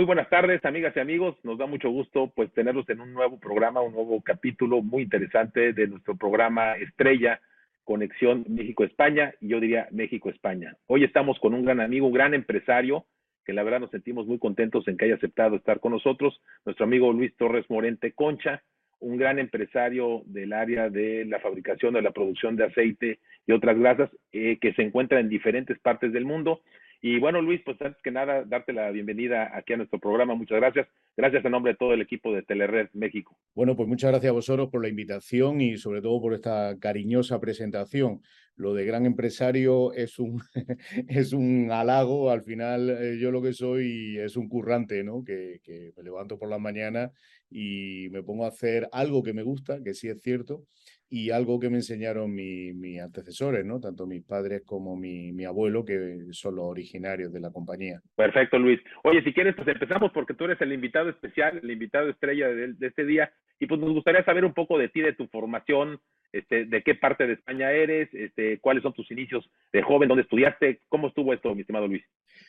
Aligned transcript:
Muy 0.00 0.06
buenas 0.06 0.30
tardes, 0.30 0.64
amigas 0.64 0.96
y 0.96 1.00
amigos. 1.00 1.36
Nos 1.42 1.58
da 1.58 1.66
mucho 1.66 1.90
gusto 1.90 2.32
pues 2.34 2.50
tenerlos 2.54 2.88
en 2.88 3.02
un 3.02 3.12
nuevo 3.12 3.38
programa, 3.38 3.82
un 3.82 3.92
nuevo 3.92 4.22
capítulo 4.22 4.80
muy 4.80 5.02
interesante 5.02 5.74
de 5.74 5.88
nuestro 5.88 6.16
programa 6.16 6.72
Estrella, 6.76 7.38
Conexión 7.84 8.46
México-España, 8.48 9.34
y 9.42 9.48
yo 9.48 9.60
diría 9.60 9.88
México-España. 9.90 10.74
Hoy 10.86 11.04
estamos 11.04 11.38
con 11.38 11.52
un 11.52 11.66
gran 11.66 11.82
amigo, 11.82 12.06
un 12.06 12.14
gran 12.14 12.32
empresario, 12.32 13.04
que 13.44 13.52
la 13.52 13.62
verdad 13.62 13.80
nos 13.80 13.90
sentimos 13.90 14.26
muy 14.26 14.38
contentos 14.38 14.88
en 14.88 14.96
que 14.96 15.04
haya 15.04 15.16
aceptado 15.16 15.56
estar 15.56 15.80
con 15.80 15.92
nosotros, 15.92 16.40
nuestro 16.64 16.86
amigo 16.86 17.12
Luis 17.12 17.36
Torres 17.36 17.68
Morente 17.68 18.12
Concha, 18.12 18.62
un 19.00 19.18
gran 19.18 19.38
empresario 19.38 20.22
del 20.24 20.54
área 20.54 20.88
de 20.88 21.26
la 21.26 21.40
fabricación, 21.40 21.92
de 21.92 22.00
la 22.00 22.12
producción 22.12 22.56
de 22.56 22.64
aceite 22.64 23.18
y 23.46 23.52
otras 23.52 23.78
grasas, 23.78 24.08
eh, 24.32 24.56
que 24.62 24.72
se 24.72 24.80
encuentra 24.80 25.20
en 25.20 25.28
diferentes 25.28 25.78
partes 25.78 26.10
del 26.10 26.24
mundo 26.24 26.62
y 27.02 27.18
bueno, 27.18 27.40
Luis, 27.40 27.62
pues 27.64 27.80
antes 27.80 28.00
que 28.02 28.10
nada, 28.10 28.44
darte 28.44 28.72
la 28.72 28.90
bienvenida 28.90 29.50
aquí 29.56 29.72
a 29.72 29.78
nuestro 29.78 29.98
programa. 29.98 30.34
Muchas 30.34 30.58
gracias. 30.58 30.86
Gracias 31.16 31.44
en 31.44 31.50
nombre 31.50 31.72
de 31.72 31.78
todo 31.78 31.94
el 31.94 32.02
equipo 32.02 32.32
de 32.32 32.42
Telered 32.42 32.88
México. 32.92 33.38
Bueno, 33.54 33.74
pues 33.74 33.88
muchas 33.88 34.10
gracias 34.10 34.30
a 34.30 34.34
vosotros 34.34 34.68
por 34.68 34.82
la 34.82 34.88
invitación 34.88 35.60
y 35.60 35.78
sobre 35.78 36.02
todo 36.02 36.20
por 36.20 36.34
esta 36.34 36.76
cariñosa 36.78 37.40
presentación. 37.40 38.20
Lo 38.54 38.74
de 38.74 38.84
gran 38.84 39.06
empresario 39.06 39.94
es 39.94 40.18
un, 40.18 40.42
es 41.08 41.32
un 41.32 41.70
halago. 41.72 42.30
Al 42.30 42.42
final, 42.42 42.90
eh, 42.90 43.18
yo 43.18 43.30
lo 43.30 43.40
que 43.40 43.54
soy 43.54 44.18
es 44.18 44.36
un 44.36 44.48
currante, 44.48 45.02
¿no? 45.02 45.24
Que, 45.24 45.60
que 45.62 45.92
me 45.96 46.02
levanto 46.02 46.38
por 46.38 46.50
la 46.50 46.58
mañana 46.58 47.12
y 47.50 48.08
me 48.10 48.22
pongo 48.22 48.44
a 48.44 48.48
hacer 48.48 48.88
algo 48.92 49.22
que 49.22 49.32
me 49.32 49.42
gusta, 49.42 49.82
que 49.82 49.94
sí 49.94 50.08
es 50.08 50.20
cierto, 50.20 50.64
y 51.10 51.30
algo 51.30 51.58
que 51.58 51.68
me 51.68 51.78
enseñaron 51.78 52.32
mis 52.32 53.00
antecesores, 53.00 53.64
¿no? 53.64 53.80
Tanto 53.80 54.06
mis 54.06 54.24
padres 54.24 54.62
como 54.64 54.96
mi, 54.96 55.32
mi, 55.32 55.44
abuelo, 55.44 55.84
que 55.84 56.28
son 56.30 56.54
los 56.54 56.66
originarios 56.66 57.32
de 57.32 57.40
la 57.40 57.50
compañía. 57.50 58.00
Perfecto, 58.14 58.58
Luis. 58.58 58.80
Oye, 59.02 59.22
si 59.24 59.34
quieres, 59.34 59.56
pues 59.56 59.66
empezamos 59.66 60.12
porque 60.12 60.34
tú 60.34 60.44
eres 60.44 60.60
el 60.60 60.72
invitado 60.72 61.10
especial, 61.10 61.58
el 61.60 61.70
invitado 61.70 62.08
estrella 62.08 62.48
de 62.48 62.86
este 62.86 63.04
día, 63.04 63.32
y 63.60 63.66
pues 63.66 63.78
nos 63.78 63.92
gustaría 63.92 64.24
saber 64.24 64.44
un 64.44 64.54
poco 64.54 64.78
de 64.78 64.88
ti, 64.88 65.02
de 65.02 65.12
tu 65.12 65.26
formación, 65.28 66.00
este, 66.32 66.64
de 66.64 66.82
qué 66.82 66.94
parte 66.94 67.26
de 67.26 67.34
España 67.34 67.70
eres, 67.70 68.08
este, 68.14 68.58
cuáles 68.58 68.82
son 68.82 68.94
tus 68.94 69.10
inicios 69.10 69.50
de 69.70 69.82
joven, 69.82 70.08
dónde 70.08 70.22
estudiaste, 70.22 70.80
cómo 70.88 71.08
estuvo 71.08 71.34
esto, 71.34 71.54
mi 71.54 71.60
estimado 71.60 71.86
Luis. 71.86 72.02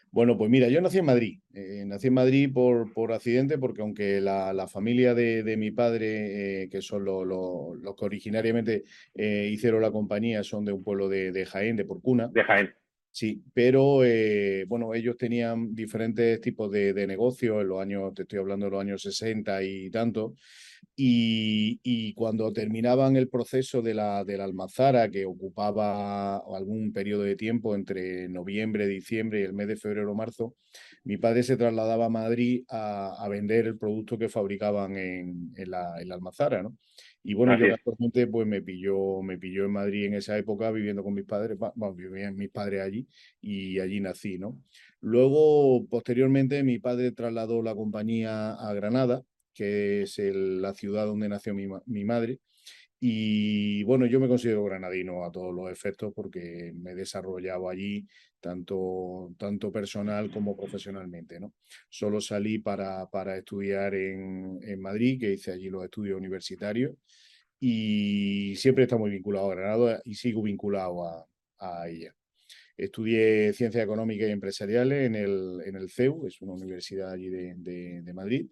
Bueno, 0.09 0.37
pues 0.37 0.49
mira, 0.49 0.69
yo 0.69 0.79
nací 0.81 0.99
en 0.99 1.05
Madrid. 1.05 1.39
Eh, 1.53 1.83
nací 1.85 2.07
en 2.07 2.13
Madrid 2.13 2.49
por, 2.53 2.93
por 2.93 3.11
accidente, 3.11 3.57
porque 3.57 3.81
aunque 3.81 4.21
la, 4.21 4.53
la 4.53 4.69
familia 4.69 5.13
de, 5.13 5.43
de, 5.43 5.57
mi 5.57 5.71
padre, 5.71 6.63
eh, 6.63 6.69
que 6.69 6.81
son 6.81 7.03
los 7.03 7.27
lo, 7.27 7.75
lo 7.75 7.95
que 7.95 8.05
originariamente 8.05 8.83
eh, 9.13 9.49
hicieron 9.51 9.81
la 9.81 9.91
compañía, 9.91 10.43
son 10.43 10.63
de 10.63 10.71
un 10.71 10.83
pueblo 10.83 11.09
de, 11.09 11.33
de 11.33 11.45
Jaén, 11.45 11.75
de 11.75 11.85
Porcuna. 11.85 12.29
De 12.29 12.43
Jaén. 12.43 12.73
Sí, 13.13 13.43
pero 13.53 14.05
eh, 14.05 14.63
bueno, 14.69 14.93
ellos 14.93 15.17
tenían 15.17 15.75
diferentes 15.75 16.39
tipos 16.39 16.71
de, 16.71 16.93
de, 16.93 17.05
negocios 17.05 17.61
en 17.61 17.67
los 17.67 17.81
años, 17.81 18.13
te 18.13 18.21
estoy 18.21 18.39
hablando 18.39 18.67
de 18.67 18.71
los 18.71 18.81
años 18.81 19.01
60 19.01 19.61
y 19.63 19.89
tanto, 19.89 20.35
y, 20.95 21.79
y 21.83 22.13
cuando 22.13 22.51
terminaban 22.53 23.15
el 23.15 23.29
proceso 23.29 23.81
de 23.81 23.93
la, 23.93 24.23
de 24.23 24.37
la 24.37 24.43
almazara, 24.43 25.09
que 25.09 25.25
ocupaba 25.25 26.37
algún 26.37 26.93
periodo 26.93 27.23
de 27.23 27.35
tiempo 27.35 27.75
entre 27.75 28.29
noviembre, 28.29 28.87
diciembre 28.87 29.41
y 29.41 29.43
el 29.43 29.53
mes 29.53 29.67
de 29.67 29.77
febrero 29.77 30.13
marzo, 30.13 30.55
mi 31.03 31.17
padre 31.17 31.43
se 31.43 31.57
trasladaba 31.57 32.05
a 32.05 32.09
Madrid 32.09 32.63
a, 32.69 33.15
a 33.23 33.27
vender 33.29 33.67
el 33.67 33.77
producto 33.77 34.17
que 34.17 34.29
fabricaban 34.29 34.95
en, 34.97 35.53
en, 35.55 35.71
la, 35.71 35.99
en 35.99 36.09
la 36.09 36.15
almazara, 36.15 36.61
¿no? 36.61 36.77
Y 37.23 37.35
bueno, 37.35 37.55
yo 37.55 37.73
actualmente 37.73 38.25
pues 38.27 38.47
me 38.47 38.61
pilló, 38.61 39.21
me 39.21 39.37
pilló 39.37 39.65
en 39.65 39.71
Madrid 39.71 40.05
en 40.05 40.15
esa 40.15 40.37
época 40.37 40.71
viviendo 40.71 41.03
con 41.03 41.13
mis 41.13 41.25
padres, 41.25 41.57
bueno, 41.57 41.93
vivían 41.93 42.35
mis 42.35 42.49
padres 42.49 42.81
allí 42.81 43.07
y 43.39 43.79
allí 43.79 43.99
nací, 43.99 44.39
¿no? 44.39 44.59
Luego, 45.01 45.85
posteriormente, 45.87 46.63
mi 46.63 46.79
padre 46.79 47.11
trasladó 47.11 47.61
la 47.61 47.75
compañía 47.75 48.53
a 48.53 48.73
Granada, 48.73 49.23
que 49.53 50.03
es 50.03 50.17
la 50.19 50.73
ciudad 50.73 51.05
donde 51.05 51.29
nació 51.29 51.53
mi, 51.53 51.67
mi 51.85 52.03
madre, 52.05 52.39
y 53.03 53.81
bueno, 53.83 54.05
yo 54.05 54.19
me 54.19 54.27
considero 54.27 54.63
granadino 54.63 55.25
a 55.25 55.31
todos 55.31 55.55
los 55.55 55.71
efectos 55.71 56.13
porque 56.15 56.71
me 56.75 56.91
he 56.91 56.95
desarrollado 56.95 57.67
allí 57.67 58.07
tanto, 58.39 59.33
tanto 59.39 59.71
personal 59.71 60.29
como 60.29 60.55
profesionalmente. 60.55 61.39
¿no? 61.39 61.55
Solo 61.89 62.21
salí 62.21 62.59
para, 62.59 63.07
para 63.09 63.37
estudiar 63.37 63.95
en, 63.95 64.59
en 64.61 64.79
Madrid, 64.79 65.19
que 65.19 65.33
hice 65.33 65.51
allí 65.51 65.69
los 65.71 65.83
estudios 65.83 66.15
universitarios 66.15 66.95
y 67.59 68.55
siempre 68.55 68.83
está 68.83 68.97
muy 68.97 69.09
vinculado 69.09 69.51
a 69.51 69.55
Granada 69.55 70.01
y 70.05 70.13
sigo 70.13 70.43
vinculado 70.43 71.03
a, 71.03 71.27
a 71.57 71.89
ella. 71.89 72.13
Estudié 72.77 73.51
Ciencias 73.53 73.83
Económicas 73.83 74.29
y 74.29 74.31
Empresariales 74.31 75.07
en 75.07 75.15
el, 75.15 75.61
en 75.65 75.75
el 75.75 75.89
CEU, 75.89 76.27
es 76.27 76.39
una 76.41 76.53
universidad 76.53 77.11
allí 77.11 77.29
de, 77.29 77.55
de 78.03 78.13
Madrid, 78.13 78.47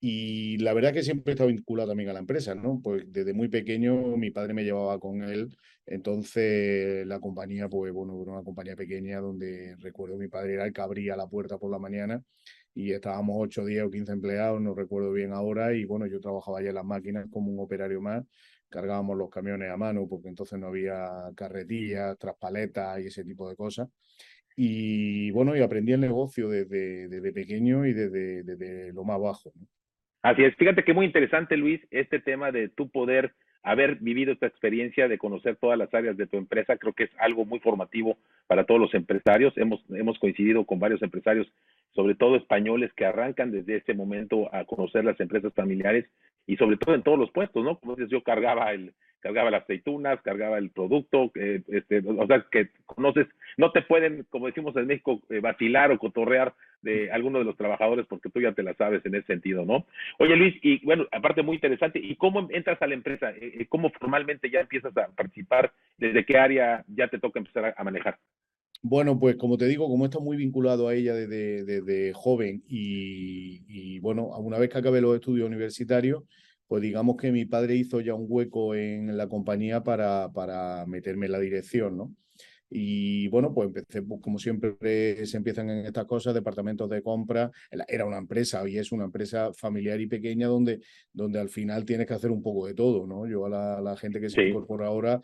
y 0.00 0.56
la 0.58 0.72
verdad 0.72 0.94
que 0.94 1.02
siempre 1.02 1.32
he 1.32 1.34
estado 1.34 1.50
vinculado 1.50 1.90
también 1.90 2.08
a 2.08 2.14
la 2.14 2.20
empresa, 2.20 2.54
¿no? 2.54 2.80
Pues 2.82 3.04
desde 3.12 3.34
muy 3.34 3.48
pequeño 3.48 4.16
mi 4.16 4.30
padre 4.30 4.54
me 4.54 4.64
llevaba 4.64 4.98
con 4.98 5.22
él, 5.22 5.54
entonces 5.84 7.06
la 7.06 7.20
compañía, 7.20 7.68
pues 7.68 7.92
bueno, 7.92 8.20
era 8.22 8.32
una 8.32 8.42
compañía 8.42 8.76
pequeña 8.76 9.20
donde 9.20 9.76
recuerdo 9.78 10.16
mi 10.16 10.28
padre 10.28 10.54
era 10.54 10.64
el 10.64 10.72
que 10.72 10.80
abría 10.80 11.16
la 11.16 11.28
puerta 11.28 11.58
por 11.58 11.70
la 11.70 11.78
mañana 11.78 12.22
y 12.74 12.92
estábamos 12.92 13.36
8, 13.40 13.64
10 13.66 13.82
o 13.84 13.90
15 13.90 14.12
empleados, 14.12 14.60
no 14.60 14.74
recuerdo 14.74 15.12
bien 15.12 15.32
ahora, 15.32 15.74
y 15.74 15.84
bueno, 15.84 16.06
yo 16.06 16.20
trabajaba 16.20 16.60
allá 16.60 16.70
en 16.70 16.76
las 16.76 16.84
máquinas 16.84 17.26
como 17.30 17.52
un 17.52 17.60
operario 17.60 18.00
más, 18.00 18.24
cargábamos 18.70 19.18
los 19.18 19.28
camiones 19.30 19.70
a 19.70 19.76
mano 19.76 20.06
porque 20.08 20.28
entonces 20.28 20.58
no 20.58 20.68
había 20.68 21.08
carretillas, 21.36 22.16
traspaletas 22.18 23.00
y 23.00 23.06
ese 23.08 23.24
tipo 23.24 23.48
de 23.48 23.56
cosas. 23.56 23.88
Y 24.56 25.30
bueno, 25.32 25.56
y 25.56 25.60
aprendí 25.62 25.92
el 25.92 26.00
negocio 26.00 26.48
desde, 26.48 27.08
desde 27.08 27.32
pequeño 27.32 27.86
y 27.86 27.92
desde, 27.94 28.42
desde 28.44 28.92
lo 28.92 29.04
más 29.04 29.20
bajo. 29.20 29.52
¿no? 29.54 29.66
Así 30.22 30.44
es, 30.44 30.54
fíjate 30.56 30.84
que 30.84 30.92
muy 30.92 31.06
interesante, 31.06 31.56
Luis, 31.56 31.80
este 31.90 32.20
tema 32.20 32.52
de 32.52 32.68
tu 32.68 32.90
poder 32.90 33.32
haber 33.62 33.96
vivido 33.96 34.32
esta 34.32 34.46
experiencia 34.46 35.08
de 35.08 35.18
conocer 35.18 35.56
todas 35.56 35.78
las 35.78 35.92
áreas 35.94 36.16
de 36.16 36.26
tu 36.26 36.36
empresa, 36.36 36.76
creo 36.76 36.92
que 36.92 37.04
es 37.04 37.10
algo 37.18 37.44
muy 37.44 37.60
formativo 37.60 38.18
para 38.50 38.64
todos 38.64 38.80
los 38.80 38.92
empresarios. 38.94 39.56
Hemos, 39.56 39.80
hemos 39.90 40.18
coincidido 40.18 40.64
con 40.64 40.80
varios 40.80 41.00
empresarios, 41.02 41.46
sobre 41.94 42.16
todo 42.16 42.34
españoles, 42.34 42.92
que 42.96 43.04
arrancan 43.04 43.52
desde 43.52 43.76
este 43.76 43.94
momento 43.94 44.52
a 44.52 44.64
conocer 44.64 45.04
las 45.04 45.20
empresas 45.20 45.54
familiares 45.54 46.06
y 46.48 46.56
sobre 46.56 46.76
todo 46.76 46.96
en 46.96 47.04
todos 47.04 47.16
los 47.16 47.30
puestos, 47.30 47.64
¿no? 47.64 47.78
Como 47.78 47.94
dices, 47.94 48.10
yo 48.10 48.24
cargaba 48.24 48.72
el, 48.72 48.92
cargaba 49.20 49.52
las 49.52 49.62
aceitunas, 49.62 50.20
cargaba 50.22 50.58
el 50.58 50.70
producto, 50.70 51.30
eh, 51.36 51.62
este, 51.68 52.02
o 52.04 52.26
sea, 52.26 52.44
que 52.50 52.70
conoces, 52.86 53.28
no 53.56 53.70
te 53.70 53.82
pueden, 53.82 54.26
como 54.30 54.46
decimos 54.46 54.74
en 54.76 54.88
México, 54.88 55.22
eh, 55.30 55.38
vacilar 55.38 55.92
o 55.92 55.98
cotorrear 56.00 56.52
de 56.82 57.12
alguno 57.12 57.38
de 57.38 57.44
los 57.44 57.56
trabajadores 57.56 58.06
porque 58.08 58.30
tú 58.30 58.40
ya 58.40 58.52
te 58.52 58.64
la 58.64 58.74
sabes 58.74 59.06
en 59.06 59.14
ese 59.14 59.28
sentido, 59.28 59.64
¿no? 59.64 59.86
Oye 60.18 60.34
Luis, 60.34 60.56
y 60.60 60.84
bueno, 60.84 61.06
aparte 61.12 61.42
muy 61.42 61.54
interesante, 61.54 62.00
¿y 62.02 62.16
cómo 62.16 62.48
entras 62.50 62.82
a 62.82 62.88
la 62.88 62.94
empresa? 62.94 63.30
Eh, 63.30 63.66
¿Cómo 63.68 63.90
formalmente 63.90 64.50
ya 64.50 64.58
empiezas 64.58 64.96
a 64.96 65.06
participar? 65.14 65.72
¿Desde 65.98 66.24
qué 66.24 66.36
área 66.36 66.84
ya 66.88 67.06
te 67.06 67.20
toca 67.20 67.38
empezar 67.38 67.74
a 67.76 67.84
manejar? 67.84 68.18
Bueno, 68.82 69.18
pues 69.18 69.36
como 69.36 69.58
te 69.58 69.66
digo, 69.66 69.88
como 69.88 70.06
está 70.06 70.20
muy 70.20 70.36
vinculado 70.38 70.88
a 70.88 70.94
ella 70.94 71.14
desde, 71.14 71.64
desde 71.64 72.12
joven 72.14 72.62
y, 72.66 73.62
y, 73.68 73.98
bueno, 74.00 74.28
una 74.38 74.58
vez 74.58 74.70
que 74.70 74.78
acabé 74.78 75.02
los 75.02 75.14
estudios 75.14 75.46
universitarios, 75.46 76.22
pues 76.66 76.82
digamos 76.82 77.16
que 77.16 77.30
mi 77.30 77.44
padre 77.44 77.76
hizo 77.76 78.00
ya 78.00 78.14
un 78.14 78.26
hueco 78.28 78.74
en 78.74 79.16
la 79.18 79.28
compañía 79.28 79.82
para, 79.82 80.30
para 80.32 80.86
meterme 80.86 81.26
en 81.26 81.32
la 81.32 81.40
dirección, 81.40 81.96
¿no? 81.96 82.14
Y 82.72 83.26
bueno, 83.28 83.52
pues 83.52 83.66
empecé, 83.66 84.00
pues, 84.02 84.20
como 84.22 84.38
siempre 84.38 85.26
se 85.26 85.36
empiezan 85.36 85.68
en 85.70 85.86
estas 85.86 86.04
cosas, 86.04 86.34
departamentos 86.34 86.88
de 86.88 87.02
compra. 87.02 87.50
Era 87.88 88.06
una 88.06 88.18
empresa 88.18 88.66
y 88.68 88.78
es 88.78 88.92
una 88.92 89.04
empresa 89.04 89.52
familiar 89.52 90.00
y 90.00 90.06
pequeña 90.06 90.46
donde, 90.46 90.80
donde 91.12 91.40
al 91.40 91.48
final 91.48 91.84
tienes 91.84 92.06
que 92.06 92.14
hacer 92.14 92.30
un 92.30 92.42
poco 92.42 92.68
de 92.68 92.74
todo, 92.74 93.08
¿no? 93.08 93.26
Yo 93.26 93.46
a 93.46 93.50
la, 93.50 93.80
la 93.80 93.96
gente 93.96 94.20
que 94.20 94.30
se 94.30 94.40
sí. 94.40 94.42
incorpora 94.42 94.86
ahora 94.86 95.20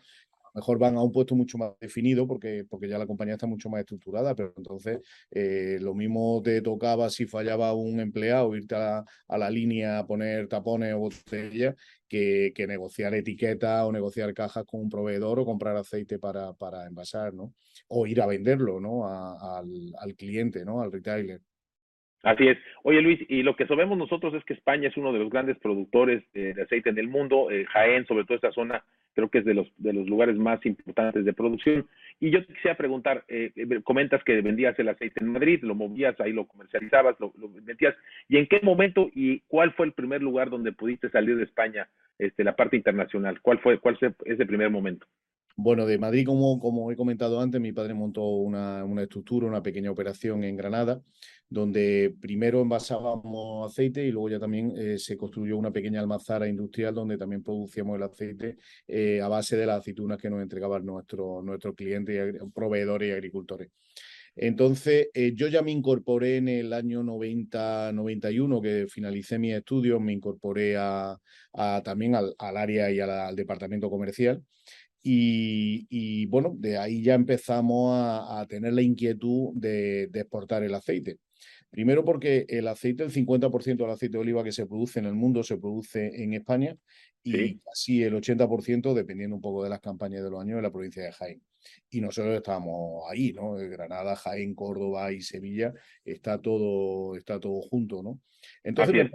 mejor 0.57 0.79
van 0.79 0.97
a 0.97 1.03
un 1.03 1.11
puesto 1.11 1.35
mucho 1.35 1.57
más 1.59 1.73
definido 1.79 2.25
porque, 2.27 2.65
porque 2.67 2.89
ya 2.89 2.97
la 2.97 3.05
compañía 3.05 3.35
está 3.35 3.45
mucho 3.45 3.69
más 3.69 3.81
estructurada, 3.81 4.33
pero 4.33 4.53
entonces 4.57 4.99
eh, 5.29 5.77
lo 5.79 5.93
mismo 5.93 6.41
te 6.43 6.61
tocaba 6.61 7.11
si 7.11 7.27
fallaba 7.27 7.73
un 7.73 7.99
empleado, 7.99 8.55
irte 8.55 8.73
a 8.73 8.79
la, 8.79 9.05
a 9.27 9.37
la 9.37 9.49
línea 9.51 9.99
a 9.99 10.07
poner 10.07 10.47
tapones 10.47 10.95
o 10.95 10.99
botellas, 10.99 11.75
que, 12.07 12.53
negociar 12.67 13.13
etiquetas 13.13 13.83
o 13.85 13.91
negociar 13.91 14.33
cajas 14.33 14.65
con 14.65 14.81
un 14.81 14.89
proveedor 14.89 15.39
o 15.39 15.45
comprar 15.45 15.77
aceite 15.77 16.17
para, 16.17 16.53
para 16.53 16.87
envasar, 16.87 17.33
¿no? 17.35 17.53
O 17.87 18.07
ir 18.07 18.19
a 18.21 18.25
venderlo, 18.25 18.79
¿no? 18.79 19.07
Al, 19.07 19.93
al 19.99 20.15
cliente, 20.15 20.65
¿no? 20.65 20.81
Al 20.81 20.91
retailer. 20.91 21.41
Así 22.27 22.45
es. 22.45 22.57
Oye 22.83 23.01
Luis, 23.01 23.21
y 23.29 23.41
lo 23.41 23.55
que 23.55 23.65
sabemos 23.67 23.97
nosotros 23.97 24.33
es 24.33 24.43
que 24.43 24.53
España 24.53 24.89
es 24.89 24.97
uno 24.97 25.13
de 25.13 25.19
los 25.19 25.29
grandes 25.29 25.57
productores 25.59 26.25
eh, 26.33 26.51
de 26.53 26.63
aceite 26.63 26.89
en 26.89 26.97
el 26.97 27.07
mundo, 27.07 27.49
eh, 27.49 27.65
Jaén, 27.71 28.05
sobre 28.05 28.25
todo 28.25 28.35
esta 28.35 28.51
zona, 28.51 28.83
creo 29.13 29.29
que 29.29 29.37
es 29.37 29.45
de 29.45 29.53
los, 29.53 29.67
de 29.77 29.93
los 29.93 30.09
lugares 30.09 30.35
más 30.35 30.59
importantes 30.65 31.23
de 31.23 31.31
producción. 31.31 31.87
Y 32.19 32.29
yo 32.31 32.45
te 32.45 32.53
quisiera 32.53 32.75
preguntar, 32.75 33.23
eh, 33.29 33.53
eh, 33.55 33.81
comentas 33.81 34.21
que 34.25 34.41
vendías 34.41 34.77
el 34.77 34.89
aceite 34.89 35.21
en 35.21 35.31
Madrid, 35.31 35.59
lo 35.63 35.73
movías, 35.73 36.19
ahí 36.19 36.33
lo 36.33 36.47
comercializabas, 36.47 37.17
lo, 37.21 37.31
lo 37.37 37.47
metías, 37.47 37.95
¿y 38.27 38.35
en 38.35 38.47
qué 38.47 38.59
momento 38.61 39.09
y 39.15 39.39
cuál 39.47 39.71
fue 39.71 39.85
el 39.85 39.93
primer 39.93 40.21
lugar 40.21 40.49
donde 40.49 40.73
pudiste 40.73 41.09
salir 41.09 41.37
de 41.37 41.45
España, 41.45 41.87
este, 42.19 42.43
la 42.43 42.57
parte 42.57 42.75
internacional? 42.75 43.39
¿Cuál 43.41 43.59
fue, 43.59 43.79
cuál 43.79 43.95
fue 43.97 44.11
ese 44.25 44.45
primer 44.45 44.69
momento? 44.69 45.07
Bueno, 45.59 45.87
de 45.87 45.97
Madrid, 45.97 46.23
como, 46.23 46.59
como 46.59 46.91
he 46.91 46.95
comentado 46.95 47.41
antes, 47.41 47.59
mi 47.59 47.71
padre 47.71 47.95
montó 47.95 48.21
una, 48.27 48.83
una 48.85 49.01
estructura, 49.01 49.47
una 49.47 49.63
pequeña 49.63 49.89
operación 49.89 50.43
en 50.43 50.55
Granada, 50.55 51.01
donde 51.49 52.13
primero 52.21 52.61
envasábamos 52.61 53.71
aceite 53.71 54.05
y 54.05 54.11
luego 54.11 54.29
ya 54.29 54.39
también 54.39 54.71
eh, 54.77 54.99
se 54.99 55.17
construyó 55.17 55.57
una 55.57 55.71
pequeña 55.71 55.99
almazara 55.99 56.47
industrial 56.47 56.93
donde 56.93 57.17
también 57.17 57.41
producíamos 57.41 57.97
el 57.97 58.03
aceite 58.03 58.57
eh, 58.87 59.19
a 59.19 59.27
base 59.29 59.57
de 59.57 59.65
las 59.65 59.79
aceitunas 59.79 60.19
que 60.19 60.29
nos 60.29 60.43
entregaban 60.43 60.85
nuestros 60.85 61.43
nuestros 61.43 61.73
clientes, 61.73 62.35
proveedores 62.53 63.09
y 63.09 63.11
agricultores. 63.13 63.69
Entonces, 64.39 65.07
eh, 65.15 65.33
yo 65.33 65.47
ya 65.47 65.63
me 65.63 65.71
incorporé 65.71 66.37
en 66.37 66.47
el 66.47 66.71
año 66.71 67.01
90-91, 67.01 68.61
que 68.61 68.85
finalicé 68.87 69.39
mis 69.39 69.55
estudios, 69.55 69.99
me 69.99 70.13
incorporé 70.13 70.77
a, 70.77 71.17
también 71.83 72.13
al, 72.13 72.35
área 72.37 72.91
y 72.91 72.99
al 72.99 73.35
departamento 73.35 73.89
comercial. 73.89 74.43
Y, 75.09 76.25
bueno, 76.25 76.53
de 76.57 76.77
ahí 76.77 77.01
ya 77.01 77.13
empezamos 77.13 77.93
a, 77.95 78.45
tener 78.49 78.73
la 78.73 78.81
inquietud 78.81 79.51
de, 79.53 80.03
exportar 80.13 80.63
el 80.63 80.75
aceite. 80.75 81.17
Primero 81.69 82.03
porque 82.03 82.45
el 82.49 82.67
aceite, 82.67 83.03
el 83.03 83.11
50% 83.11 83.77
del 83.77 83.89
aceite 83.89 84.13
de 84.13 84.21
oliva 84.21 84.43
que 84.43 84.51
se 84.51 84.65
produce 84.65 84.99
en 84.99 85.05
el 85.05 85.13
mundo 85.13 85.43
se 85.43 85.57
produce 85.57 86.23
en 86.23 86.33
España 86.33 86.75
y 87.23 87.59
casi 87.59 88.03
el 88.03 88.15
80% 88.15 88.93
dependiendo 88.93 89.35
un 89.35 89.41
poco 89.41 89.63
de 89.63 89.69
las 89.69 89.81
campañas 89.81 90.23
de 90.23 90.29
los 90.29 90.41
años 90.41 90.57
en 90.57 90.63
la 90.63 90.71
provincia 90.71 91.03
de 91.03 91.11
Jaén. 91.11 91.41
Y 91.89 92.01
nosotros 92.01 92.35
estábamos 92.35 93.03
ahí, 93.09 93.33
¿no? 93.33 93.53
Granada, 93.55 94.15
Jaén, 94.15 94.55
Córdoba 94.55 95.11
y 95.11 95.21
Sevilla, 95.21 95.73
está 96.03 96.41
todo, 96.41 97.15
está 97.15 97.39
todo 97.39 97.61
junto, 97.61 98.03
¿no? 98.03 98.19
Entonces 98.63 99.09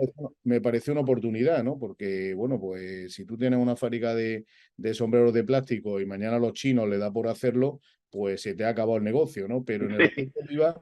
me 0.45 0.61
pareció, 0.61 0.93
una 0.93 1.03
oportunidad, 1.03 1.63
¿no? 1.63 1.79
Porque, 1.79 2.35
bueno, 2.35 2.59
pues 2.59 3.13
si 3.13 3.25
tú 3.25 3.37
tienes 3.37 3.59
una 3.59 3.77
fábrica 3.77 4.15
de, 4.15 4.45
de 4.77 4.95
sombreros 4.95 5.33
de 5.33 5.45
plástico 5.45 6.01
y 6.01 6.07
mañana 6.07 6.37
a 6.37 6.41
los 6.41 6.53
chinos 6.53 6.89
le 6.89 6.99
da 6.99 7.13
por 7.13 7.29
hacerlo, 7.29 7.81
pues 8.11 8.43
se 8.43 8.55
te 8.55 8.65
ha 8.65 8.71
acabado 8.71 8.99
el 8.99 9.05
negocio, 9.05 9.49
¿no? 9.49 9.65
Pero 9.65 9.87
en 9.87 9.93
el 9.93 10.11
de 10.15 10.33
oliva 10.43 10.81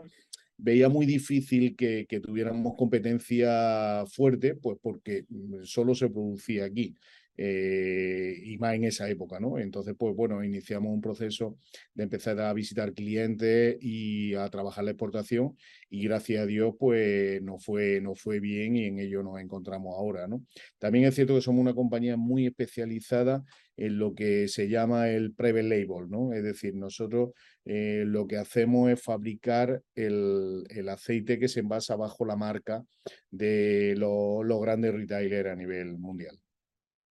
veía 0.57 0.89
muy 0.89 1.07
difícil 1.07 1.77
que, 1.77 2.07
que, 2.07 2.21
tuviéramos 2.21 2.75
competencia 2.77 4.05
fuerte, 4.07 4.55
pues 4.55 4.79
porque 4.83 5.25
mm, 5.29 5.63
solo 5.63 5.95
se 5.95 6.11
producía 6.11 6.65
aquí. 6.65 6.95
Eh, 7.43 8.39
y 8.45 8.59
más 8.59 8.75
en 8.75 8.85
esa 8.85 9.09
época, 9.09 9.41
¿no? 9.41 9.59
Entonces, 9.59 9.95
pues 9.99 10.15
bueno, 10.15 10.45
iniciamos 10.45 10.93
un 10.93 11.01
proceso 11.01 11.57
de 11.95 12.03
empezar 12.03 12.39
a 12.39 12.53
visitar 12.53 12.93
clientes 12.93 13.79
y 13.81 14.35
a 14.35 14.47
trabajar 14.51 14.85
la 14.85 14.91
exportación 14.91 15.57
y 15.89 16.05
gracias 16.05 16.43
a 16.43 16.47
Dios, 16.47 16.75
pues 16.79 17.41
nos 17.41 17.65
fue, 17.65 18.03
nos 18.03 18.21
fue 18.21 18.41
bien 18.41 18.77
y 18.77 18.85
en 18.85 18.99
ello 18.99 19.23
nos 19.23 19.41
encontramos 19.41 19.95
ahora, 19.97 20.29
¿no? 20.29 20.45
También 20.79 21.07
es 21.07 21.15
cierto 21.15 21.35
que 21.35 21.41
somos 21.41 21.63
una 21.63 21.73
compañía 21.73 22.19
muy 22.19 22.47
especializada 22.47 23.43
en 23.75 23.99
lo 23.99 24.15
que 24.15 24.47
se 24.47 24.69
llama 24.69 25.09
el 25.09 25.33
private 25.33 25.63
label, 25.63 26.11
¿no? 26.11 26.35
Es 26.35 26.43
decir, 26.43 26.75
nosotros 26.75 27.31
eh, 27.65 28.05
lo 28.07 28.27
que 28.27 28.37
hacemos 28.37 28.91
es 28.91 29.03
fabricar 29.03 29.83
el, 29.95 30.65
el, 30.69 30.89
aceite 30.91 31.39
que 31.39 31.49
se 31.49 31.61
envasa 31.61 31.97
bajo 31.97 32.27
la 32.27 32.37
marca 32.37 32.85
de 33.31 33.95
los 33.97 34.61
grandes 34.61 34.93
retailers 34.93 35.49
a 35.49 35.57
nivel 35.57 35.97
mundial. 35.97 36.39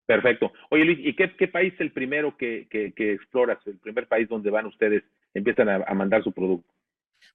Perfecto. 0.08 0.50
Oye, 0.70 0.86
Luis, 0.86 0.98
¿y 1.02 1.14
qué, 1.14 1.48
país 1.48 1.74
es 1.74 1.80
el 1.82 1.92
primero 1.92 2.34
que, 2.34 2.66
exploras, 2.96 3.58
el 3.66 3.76
primer 3.76 4.08
país 4.08 4.26
donde 4.26 4.48
van 4.48 4.64
ustedes, 4.64 5.02
empiezan 5.34 5.68
a, 5.68 5.92
mandar 5.92 6.24
su 6.24 6.32
producto? 6.32 6.72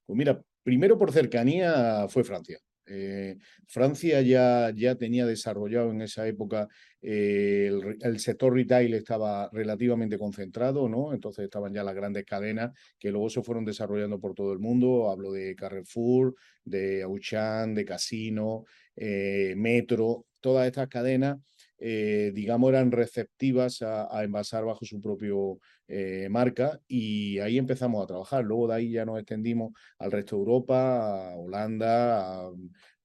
Pues 0.04 0.16
mira, 0.16 0.42
primero 0.64 0.98
por 0.98 1.12
cercanía 1.12 2.08
fue 2.08 2.24
Francia. 2.24 2.58
Eh, 2.86 3.36
Francia 3.68 4.20
ya, 4.22 4.72
ya 4.74 4.96
tenía 4.96 5.24
desarrollado 5.24 5.92
en 5.92 6.02
esa 6.02 6.26
época 6.26 6.68
eh, 7.00 7.70
el, 8.02 8.18
sector 8.18 8.52
retail 8.52 8.92
estaba 8.94 9.48
relativamente 9.52 10.18
concentrado, 10.18 10.88
¿no? 10.88 11.14
Entonces 11.14 11.44
estaban 11.44 11.72
ya 11.72 11.84
las 11.84 11.94
grandes 11.94 12.24
cadenas 12.24 12.72
que 12.98 13.12
luego 13.12 13.30
se 13.30 13.42
fueron 13.42 13.64
desarrollando 13.64 14.18
por 14.18 14.34
todo 14.34 14.52
el 14.52 14.58
mundo. 14.58 15.10
Hablo 15.12 15.30
de 15.30 15.54
Carrefour, 15.54 16.34
de 16.64 17.04
Auchan, 17.04 17.72
de 17.72 17.84
Casino, 17.84 18.64
eh, 18.96 19.54
Metro, 19.56 20.26
todas 20.40 20.66
estas 20.66 20.88
cadenas 20.88 21.38
eh, 21.78 22.32
digamos, 22.34 22.70
eran 22.70 22.92
receptivas 22.92 23.82
a, 23.82 24.22
envasar 24.24 24.64
bajo 24.64 24.84
su 24.84 25.00
propio 25.00 25.58
eh, 25.88 26.28
marca 26.30 26.80
y 26.86 27.38
ahí 27.40 27.58
empezamos 27.58 28.02
a 28.02 28.06
trabajar. 28.06 28.44
Luego 28.44 28.68
de 28.68 28.74
ahí 28.74 28.92
ya 28.92 29.04
nos 29.04 29.18
extendimos 29.18 29.72
al 29.98 30.12
resto 30.12 30.36
de 30.36 30.40
Europa, 30.40 31.32
a 31.32 31.36
Holanda, 31.36 32.46
a 32.46 32.52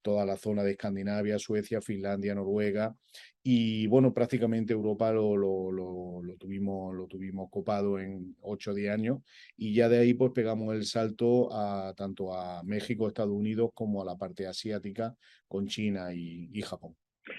toda 0.01 0.25
la 0.25 0.37
zona 0.37 0.63
de 0.63 0.71
Escandinavia, 0.71 1.39
Suecia, 1.39 1.81
Finlandia, 1.81 2.35
Noruega. 2.35 2.95
Y 3.43 3.87
bueno, 3.87 4.13
prácticamente 4.13 4.73
Europa 4.73 5.11
lo, 5.11 5.35
lo, 5.35 6.35
tuvimos, 6.37 6.95
lo 6.95 7.07
tuvimos 7.07 7.49
copado 7.49 7.99
en 7.99 8.35
8 8.41 8.71
o 8.71 8.73
10 8.73 8.93
años 8.93 9.19
y 9.57 9.73
ya 9.73 9.89
de 9.89 9.99
ahí 9.99 10.13
pues 10.13 10.31
pegamos 10.33 10.73
el 10.75 10.85
salto 10.85 11.49
a 11.53 11.93
tanto 11.95 12.33
a 12.33 12.63
México, 12.63 13.07
Estados 13.07 13.33
Unidos 13.33 13.71
como 13.73 14.01
a 14.01 14.05
la 14.05 14.17
parte 14.17 14.45
asiática 14.47 15.15
con 15.47 15.67
China 15.67 16.13
y 16.13 16.61
Japón. 16.61 16.95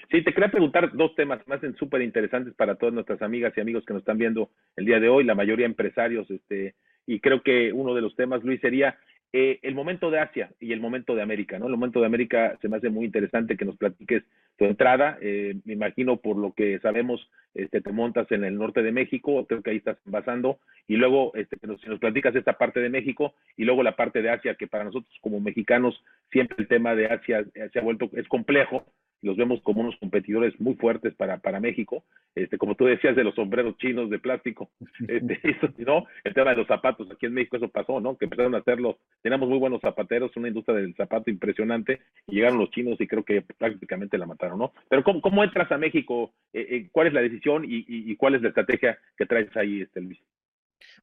Sí, 0.09 0.23
te 0.23 0.33
quería 0.33 0.51
preguntar 0.51 0.91
dos 0.93 1.15
temas 1.15 1.45
más 1.47 1.61
súper 1.77 2.01
interesantes 2.01 2.53
para 2.53 2.75
todas 2.75 2.93
nuestras 2.93 3.21
amigas 3.21 3.53
y 3.55 3.61
amigos 3.61 3.85
que 3.85 3.93
nos 3.93 4.01
están 4.01 4.17
viendo 4.17 4.49
el 4.75 4.85
día 4.85 4.99
de 4.99 5.09
hoy, 5.09 5.23
la 5.23 5.35
mayoría 5.35 5.65
empresarios, 5.65 6.29
este, 6.29 6.75
y 7.05 7.19
creo 7.19 7.41
que 7.41 7.71
uno 7.73 7.93
de 7.93 8.01
los 8.01 8.15
temas, 8.15 8.43
Luis, 8.43 8.61
sería 8.61 8.97
eh, 9.33 9.59
el 9.61 9.75
momento 9.75 10.11
de 10.11 10.19
Asia 10.19 10.51
y 10.59 10.73
el 10.73 10.81
momento 10.81 11.15
de 11.15 11.21
América, 11.21 11.57
¿no? 11.57 11.67
El 11.67 11.71
momento 11.71 12.01
de 12.01 12.05
América 12.05 12.57
se 12.61 12.67
me 12.67 12.75
hace 12.75 12.89
muy 12.89 13.05
interesante 13.05 13.55
que 13.55 13.63
nos 13.63 13.77
platiques 13.77 14.23
tu 14.57 14.65
entrada. 14.65 15.17
Eh, 15.21 15.55
me 15.63 15.71
imagino 15.71 16.17
por 16.17 16.37
lo 16.37 16.51
que 16.51 16.79
sabemos, 16.79 17.29
este, 17.53 17.79
te 17.79 17.93
montas 17.93 18.29
en 18.31 18.43
el 18.43 18.57
norte 18.57 18.83
de 18.83 18.91
México, 18.91 19.45
creo 19.47 19.61
que 19.61 19.71
ahí 19.71 19.77
estás 19.77 19.97
basando, 20.03 20.59
y 20.85 20.97
luego 20.97 21.31
este, 21.35 21.57
si 21.81 21.87
nos 21.87 21.99
platicas 21.99 22.35
esta 22.35 22.57
parte 22.57 22.81
de 22.81 22.89
México 22.89 23.33
y 23.55 23.63
luego 23.63 23.83
la 23.83 23.95
parte 23.95 24.21
de 24.21 24.31
Asia, 24.31 24.55
que 24.55 24.67
para 24.67 24.83
nosotros 24.83 25.17
como 25.21 25.39
mexicanos 25.39 26.03
siempre 26.29 26.57
el 26.59 26.67
tema 26.67 26.93
de 26.93 27.05
Asia 27.05 27.45
se 27.71 27.79
ha 27.79 27.81
vuelto, 27.81 28.09
es 28.13 28.27
complejo, 28.27 28.85
los 29.21 29.37
vemos 29.37 29.61
como 29.61 29.81
unos 29.81 29.95
competidores 29.97 30.59
muy 30.59 30.75
fuertes 30.75 31.13
para, 31.15 31.37
para 31.37 31.59
México, 31.59 32.03
este, 32.35 32.57
como 32.57 32.75
tú 32.75 32.85
decías 32.85 33.15
de 33.15 33.23
los 33.23 33.35
sombreros 33.35 33.77
chinos 33.77 34.09
de 34.09 34.19
plástico, 34.19 34.71
este, 35.07 35.39
eso, 35.43 35.67
¿no? 35.77 36.05
El 36.23 36.33
tema 36.33 36.51
de 36.51 36.57
los 36.57 36.67
zapatos, 36.67 37.09
aquí 37.11 37.25
en 37.25 37.33
México 37.33 37.57
eso 37.57 37.69
pasó, 37.69 37.99
¿no? 37.99 38.17
Que 38.17 38.25
empezaron 38.25 38.55
a 38.55 38.59
hacerlos, 38.59 38.95
teníamos 39.21 39.49
muy 39.49 39.59
buenos 39.59 39.81
zapateros, 39.81 40.35
una 40.35 40.47
industria 40.47 40.77
del 40.77 40.95
zapato 40.95 41.29
impresionante, 41.29 42.01
y 42.27 42.35
llegaron 42.35 42.59
los 42.59 42.71
chinos 42.71 42.99
y 42.99 43.07
creo 43.07 43.23
que 43.23 43.41
prácticamente 43.41 44.17
la 44.17 44.25
mataron, 44.25 44.59
¿no? 44.59 44.73
Pero 44.89 45.03
¿cómo, 45.03 45.21
cómo 45.21 45.43
entras 45.43 45.71
a 45.71 45.77
México? 45.77 46.33
Eh, 46.53 46.67
eh, 46.69 46.89
¿Cuál 46.91 47.07
es 47.07 47.13
la 47.13 47.21
decisión 47.21 47.65
y, 47.65 47.85
y, 47.87 48.15
cuál 48.15 48.35
es 48.35 48.41
la 48.41 48.49
estrategia 48.49 48.97
que 49.17 49.25
traes 49.25 49.55
ahí, 49.55 49.81
este, 49.81 50.01
Luis? 50.01 50.19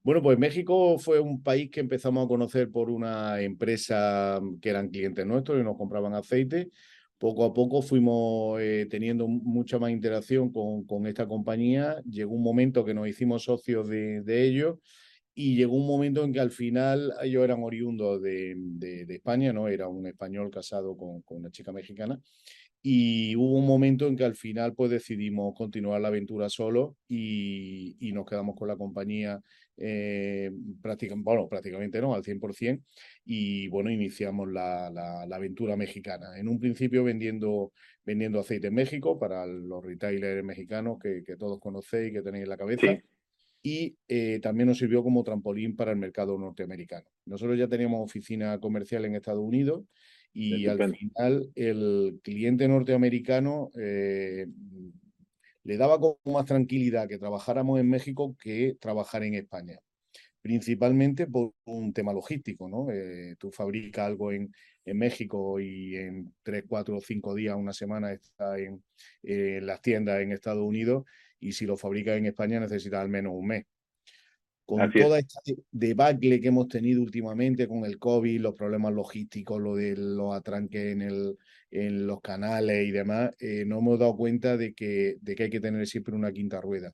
Bueno, 0.02 0.22
pues 0.22 0.38
México 0.38 0.98
fue 0.98 1.20
un 1.20 1.42
país 1.42 1.70
que 1.70 1.80
empezamos 1.80 2.24
a 2.24 2.28
conocer 2.28 2.70
por 2.70 2.90
una 2.90 3.40
empresa 3.40 4.40
que 4.60 4.70
eran 4.70 4.88
clientes 4.88 5.24
nuestros 5.26 5.60
y 5.60 5.64
nos 5.64 5.76
compraban 5.76 6.14
aceite 6.14 6.70
poco 7.18 7.44
a 7.44 7.52
poco 7.52 7.82
fuimos 7.82 8.60
eh, 8.60 8.86
teniendo 8.88 9.26
mucha 9.26 9.78
más 9.78 9.90
interacción 9.90 10.52
con, 10.52 10.84
con, 10.84 11.06
esta 11.06 11.26
compañía. 11.26 12.00
Llegó 12.08 12.34
un 12.34 12.42
momento 12.42 12.84
que 12.84 12.94
nos 12.94 13.08
hicimos 13.08 13.44
socios 13.44 13.88
de, 13.88 14.22
de, 14.22 14.44
ellos 14.44 14.78
y 15.34 15.56
llegó 15.56 15.76
un 15.76 15.86
momento 15.86 16.24
en 16.24 16.32
que 16.32 16.40
al 16.40 16.50
final 16.52 17.12
ellos 17.22 17.44
eran 17.44 17.62
oriundos 17.62 18.22
de, 18.22 18.54
de, 18.56 19.14
España, 19.14 19.52
¿no? 19.52 19.68
Era 19.68 19.88
un 19.88 20.06
español 20.06 20.50
casado 20.50 20.96
con, 20.96 21.22
con, 21.22 21.38
una 21.38 21.50
chica 21.50 21.72
mexicana. 21.72 22.20
Y 22.80 23.34
hubo 23.36 23.58
un 23.58 23.66
momento 23.66 24.06
en 24.06 24.16
que 24.16 24.24
al 24.24 24.36
final 24.36 24.74
pues 24.74 24.90
decidimos 24.90 25.54
continuar 25.56 26.00
la 26.00 26.08
aventura 26.08 26.48
solo 26.48 26.96
y, 27.08 27.96
y 27.98 28.12
nos 28.12 28.24
quedamos 28.26 28.54
con 28.56 28.68
la 28.68 28.76
compañía 28.76 29.40
eh, 29.80 30.50
prácticamente, 30.82 31.24
bueno, 31.24 31.48
prácticamente 31.48 32.00
no, 32.00 32.14
al 32.14 32.22
100%, 32.22 32.82
y 33.24 33.68
bueno, 33.68 33.90
iniciamos 33.90 34.50
la, 34.50 34.90
la, 34.90 35.36
aventura 35.36 35.76
mexicana. 35.76 36.38
En 36.38 36.48
un 36.48 36.58
principio 36.58 37.04
vendiendo, 37.04 37.72
vendiendo 38.04 38.40
aceite 38.40 38.68
en 38.68 38.74
México 38.74 39.18
para 39.18 39.46
los 39.46 39.84
retailers 39.84 40.44
mexicanos 40.44 40.98
que, 41.00 41.22
que 41.24 41.36
todos 41.36 41.60
conocéis 41.60 42.10
y 42.10 42.12
que 42.12 42.22
tenéis 42.22 42.44
en 42.44 42.50
la 42.50 42.56
cabeza. 42.56 42.86
Y 43.62 43.96
eh, 44.06 44.38
también 44.40 44.68
nos 44.68 44.78
sirvió 44.78 45.02
como 45.02 45.24
trampolín 45.24 45.74
para 45.76 45.90
el 45.90 45.98
mercado 45.98 46.38
norteamericano. 46.38 47.06
Nosotros 47.26 47.58
ya 47.58 47.68
teníamos 47.68 48.00
oficina 48.04 48.58
comercial 48.60 49.04
en 49.04 49.16
Estados 49.16 49.42
Unidos 49.42 49.84
y 50.32 50.66
al 50.66 50.94
final 50.94 51.50
el 51.56 52.20
cliente 52.22 52.68
norteamericano 52.68 53.70
eh, 53.80 54.46
le 55.68 55.76
daba 55.76 56.00
como 56.00 56.18
más 56.24 56.46
tranquilidad 56.46 57.06
que 57.08 57.18
trabajáramos 57.18 57.78
en 57.78 57.90
México 57.90 58.34
que 58.40 58.78
trabajar 58.80 59.22
en 59.22 59.34
España. 59.34 59.78
Principalmente 60.40 61.26
por 61.26 61.52
un 61.66 61.92
tema 61.92 62.14
logístico, 62.14 62.70
¿no? 62.70 62.90
Eh, 62.90 63.36
tú 63.38 63.50
fabricas 63.52 64.06
algo 64.06 64.32
en, 64.32 64.50
en, 64.86 64.96
México 64.96 65.60
y 65.60 65.96
en 65.96 66.34
tres, 66.42 66.64
cuatro 66.66 66.96
o 66.96 67.00
cinco 67.02 67.34
días, 67.34 67.54
una 67.54 67.74
semana 67.74 68.12
está 68.14 68.58
en, 68.58 68.82
en 69.22 69.66
las 69.66 69.82
tiendas 69.82 70.22
en 70.22 70.32
Estados 70.32 70.64
Unidos 70.64 71.04
y 71.38 71.52
si 71.52 71.66
lo 71.66 71.76
fabricas 71.76 72.16
en 72.16 72.24
España 72.24 72.60
necesitas 72.60 73.02
al 73.02 73.10
menos 73.10 73.34
un 73.34 73.48
mes 73.48 73.66
con 74.68 74.92
toda 74.92 75.18
esta 75.18 75.40
debacle 75.72 76.42
que 76.42 76.48
hemos 76.48 76.68
tenido 76.68 77.00
últimamente 77.00 77.66
con 77.66 77.86
el 77.86 77.98
COVID, 77.98 78.42
los 78.42 78.54
problemas 78.54 78.92
logísticos, 78.92 79.58
lo 79.58 79.74
de 79.74 79.96
los 79.96 80.34
atranques 80.34 80.92
en, 80.92 81.00
el, 81.00 81.38
en 81.70 82.06
los 82.06 82.20
canales 82.20 82.86
y 82.86 82.90
demás, 82.90 83.30
eh, 83.40 83.64
nos 83.66 83.78
hemos 83.78 83.98
dado 83.98 84.14
cuenta 84.14 84.58
de 84.58 84.74
que, 84.74 85.16
de 85.22 85.34
que 85.34 85.44
hay 85.44 85.50
que 85.50 85.60
tener 85.60 85.86
siempre 85.86 86.14
una 86.14 86.32
quinta 86.32 86.60
rueda. 86.60 86.92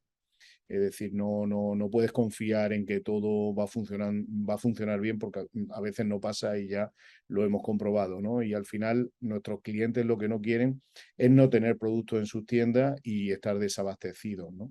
Es 0.69 0.81
decir, 0.81 1.15
no, 1.15 1.49
no, 1.49 1.75
no 1.75 1.91
puedes 1.91 2.13
confiar 2.13 2.73
en 2.73 2.87
que 2.87 3.01
todo 3.01 3.53
va 3.53 3.65
a, 3.65 3.67
funcionar, 3.67 4.15
va 4.15 4.55
a 4.55 4.59
funcionar 4.59 5.01
bien 5.01 5.19
porque 5.19 5.45
a 5.71 5.81
veces 5.81 6.07
no 6.07 6.21
pasa 6.21 6.57
y 6.57 6.69
ya 6.69 6.93
lo 7.27 7.45
hemos 7.45 7.65
comprobado, 7.65 8.21
¿no? 8.21 8.41
Y 8.41 8.55
al 8.55 8.67
final 8.67 9.11
nuestros 9.19 9.63
clientes 9.63 10.07
lo 10.07 10.17
que 10.17 10.29
no 10.29 10.41
quieren 10.41 10.81
es 11.17 11.29
no 11.29 11.51
tener 11.51 11.77
productos 11.77 12.21
en 12.21 12.27
sus 12.27 12.47
tiendas 12.47 13.01
y 13.03 13.33
estar 13.33 13.59
desabastecidos, 13.59 14.53
¿no? 14.53 14.71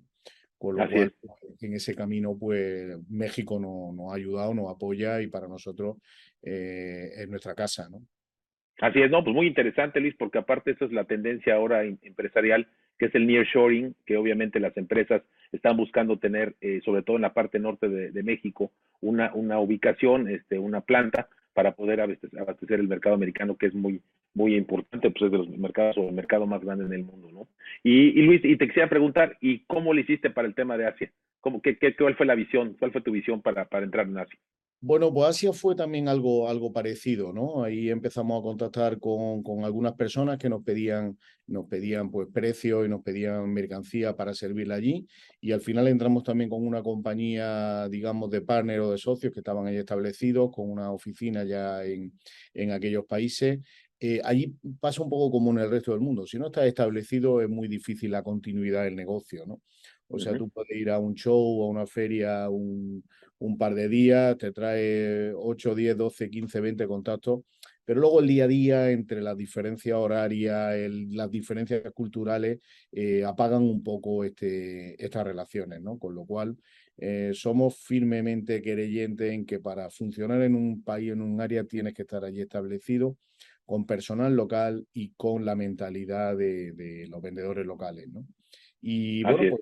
Con 0.64 0.78
lo 0.78 0.90
cual, 0.90 1.14
en 1.60 1.74
ese 1.74 1.94
camino, 1.94 2.38
pues 2.40 2.98
México 3.10 3.60
nos, 3.60 4.14
ha 4.14 4.16
ayudado, 4.16 4.54
nos 4.54 4.74
apoya 4.74 5.22
y 5.22 5.28
para 5.28 5.50
nosotros 5.50 5.98
eh, 6.42 7.10
es 7.18 7.28
nuestra 7.28 7.54
casa, 7.54 7.90
¿no? 7.90 7.98
Así 8.80 9.02
es, 9.02 9.12
no, 9.12 9.26
pues 9.26 9.36
muy 9.36 9.48
interesante, 9.48 10.00
Luis, 10.00 10.16
porque 10.18 10.38
aparte 10.38 10.72
eso 10.72 10.86
es 10.86 10.94
la 10.94 11.04
tendencia 11.04 11.56
ahora 11.56 11.84
empresarial, 11.84 12.66
que 12.98 13.08
es 13.08 13.16
el 13.16 13.28
nearshoring, 13.28 13.94
que 14.06 14.16
obviamente 14.16 14.62
las 14.62 14.78
empresas 14.78 15.22
están 15.52 15.76
buscando 15.76 16.18
tener, 16.18 16.56
eh, 16.62 16.80
sobre 16.86 17.04
todo 17.04 17.18
en 17.18 17.24
la 17.24 17.34
parte 17.34 17.60
norte 17.60 17.90
de, 17.90 18.24
México, 18.24 18.72
una, 19.02 19.34
una 19.34 19.60
ubicación, 19.60 20.30
este, 20.30 20.60
una 20.60 20.80
planta 20.80 21.28
para 21.54 21.74
poder 21.74 22.02
abastecer 22.02 22.80
el 22.80 22.88
mercado 22.88 23.16
americano, 23.16 23.56
que 23.58 23.68
es 23.68 23.74
muy, 23.74 24.02
muy 24.34 24.56
importante, 24.56 25.10
pues 25.12 25.24
es 25.24 25.32
de 25.32 25.38
los 25.38 25.50
mercados 25.50 25.98
o 25.98 26.10
el 26.10 26.16
mercado 26.16 26.46
más 26.48 26.62
grande 26.62 26.86
en 26.86 26.94
el 26.94 27.04
mundo, 27.04 27.30
¿no? 27.32 27.48
Y, 27.84 28.22
Luis, 28.24 28.42
y 28.44 28.58
te 28.58 28.68
quisiera 28.68 28.90
preguntar, 28.90 29.38
¿y 29.42 29.60
cómo 29.66 29.94
le 29.94 30.02
hiciste 30.02 30.30
para 30.30 30.48
el 30.48 30.56
tema 30.56 30.78
de 30.78 30.88
Asia? 30.88 31.12
¿Cómo, 31.42 31.62
qué, 31.62 31.78
qué, 31.78 31.96
¿Cuál 31.96 32.16
fue 32.16 32.26
la 32.26 32.36
visión? 32.36 32.76
¿Cuál 32.80 32.92
fue 32.92 33.02
tu 33.02 33.12
visión 33.12 33.42
para, 33.42 33.66
para 33.66 33.86
entrar 33.86 34.08
en 34.08 34.18
Asia? 34.18 34.40
Bueno, 34.86 35.14
pues 35.14 35.30
Asia 35.30 35.54
fue 35.54 35.76
también 35.78 36.10
algo, 36.10 36.50
algo 36.50 36.74
parecido, 36.74 37.32
¿no? 37.32 37.64
Ahí 37.64 37.90
empezamos 37.90 38.38
a 38.38 38.44
contactar 38.44 39.00
con, 39.00 39.42
con, 39.42 39.64
algunas 39.64 39.94
personas 39.94 40.38
que 40.38 40.50
nos 40.50 40.62
pedían, 40.62 41.18
nos 41.48 41.68
pedían 41.68 42.12
pues 42.12 42.28
precios 42.34 42.86
y 42.86 42.90
nos 42.90 43.02
pedían 43.02 43.50
mercancía 43.54 44.18
para 44.18 44.34
servirla 44.34 44.76
allí. 44.76 45.08
Y 45.40 45.54
al 45.54 45.62
final 45.62 45.88
entramos 45.88 46.24
también 46.26 46.50
con 46.50 46.68
una 46.68 46.84
compañía, 46.84 47.88
digamos, 47.88 48.30
de 48.30 48.42
partner 48.42 48.82
o 48.82 48.92
de 48.92 48.98
socios 48.98 49.32
que 49.32 49.40
estaban 49.40 49.68
ahí 49.68 49.78
establecidos, 49.78 50.52
con 50.54 50.70
una 50.70 50.92
oficina 50.92 51.46
ya 51.46 51.86
en, 51.86 52.12
en 52.54 52.72
aquellos 52.72 53.06
países. 53.06 53.60
Eh, 54.02 54.20
allí 54.22 54.54
pasa 54.82 55.02
un 55.02 55.10
poco 55.10 55.32
como 55.32 55.52
en 55.52 55.60
el 55.60 55.70
resto 55.70 55.92
del 55.92 56.02
mundo. 56.02 56.28
Si 56.28 56.38
no 56.38 56.48
está 56.48 56.66
establecido, 56.66 57.42
es 57.42 57.48
muy 57.48 57.70
difícil 57.70 58.12
la 58.12 58.22
continuidad 58.22 58.84
del 58.84 58.98
negocio, 58.98 59.46
¿no? 59.46 59.62
O 60.08 60.20
sea, 60.20 60.38
tú 60.38 60.50
puedes 60.50 60.78
ir 60.78 60.90
a 60.90 61.00
un 61.00 61.16
show, 61.16 61.64
a 61.64 61.68
una 61.68 61.88
feria, 61.88 62.50
un, 62.50 63.04
un 63.40 63.58
par 63.58 63.74
de 63.76 63.90
días, 63.90 64.38
te 64.38 64.52
trae 64.52 65.34
8, 65.36 65.76
10, 65.76 65.98
12, 65.98 66.30
15, 66.30 66.62
20 66.62 66.88
contactos, 66.88 67.42
pero 67.86 68.00
luego 68.00 68.22
el 68.22 68.28
día 68.28 68.46
a 68.46 68.48
día, 68.48 68.92
entre 68.92 69.22
las 69.22 69.38
diferencias 69.38 69.98
horarias, 69.98 70.76
las 71.10 71.30
diferencias 71.30 71.82
culturales, 71.94 72.60
eh, 72.92 73.24
apagan 73.26 73.64
un 73.64 73.84
poco 73.84 74.24
este, 74.24 75.04
estas 75.04 75.26
relaciones, 75.26 75.82
¿no? 75.82 75.98
Con 76.00 76.16
lo 76.16 76.26
cual, 76.26 76.58
eh, 76.98 77.32
somos 77.34 77.78
firmemente 77.78 78.62
creyentes 78.62 79.34
en 79.34 79.46
que 79.46 79.60
para 79.60 79.90
funcionar 79.90 80.42
en 80.44 80.56
un 80.56 80.84
país, 80.84 81.12
en 81.12 81.22
un 81.22 81.42
área, 81.42 81.66
tienes 81.66 81.94
que 81.94 82.04
estar 82.04 82.24
allí 82.24 82.42
establecido 82.42 83.18
con 83.66 83.86
personal 83.86 84.36
local 84.36 84.88
y 84.94 85.14
con 85.16 85.46
la 85.46 85.56
mentalidad 85.56 86.38
de, 86.38 87.08
los 87.10 87.22
vendedores 87.22 87.66
locales, 87.66 88.08
¿no? 88.10 88.26
Y 88.82 89.24
bueno, 89.24 89.58
pues, 89.58 89.62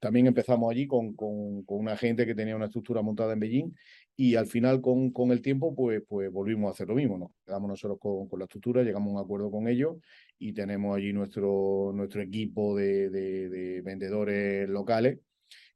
también 0.00 0.26
empezamos 0.26 0.70
allí 0.70 0.86
con, 0.86 1.14
con, 1.14 1.62
una 1.68 1.96
gente 1.96 2.26
que 2.26 2.34
tenía 2.34 2.56
una 2.56 2.64
estructura 2.64 3.02
montada 3.02 3.34
en 3.34 3.40
Beijing 3.40 3.74
y 4.16 4.34
al 4.34 4.46
final 4.46 4.80
con, 4.80 5.12
con 5.12 5.30
el 5.30 5.42
tiempo 5.42 5.74
pues, 5.74 6.02
pues 6.08 6.32
volvimos 6.32 6.68
a 6.68 6.72
hacer 6.72 6.88
lo 6.88 6.94
mismo. 6.94 7.18
Nos 7.18 7.30
quedamos 7.44 7.68
nosotros 7.68 7.98
con, 8.00 8.28
con, 8.28 8.38
la 8.38 8.46
estructura, 8.46 8.82
llegamos 8.82 9.10
a 9.10 9.18
un 9.18 9.24
acuerdo 9.24 9.50
con 9.50 9.68
ellos 9.68 9.98
y 10.38 10.54
tenemos 10.54 10.96
allí 10.96 11.12
nuestro, 11.12 11.92
nuestro 11.94 12.22
equipo 12.22 12.76
de, 12.76 13.10
de, 13.10 13.82
vendedores 13.82 14.68
locales 14.68 15.18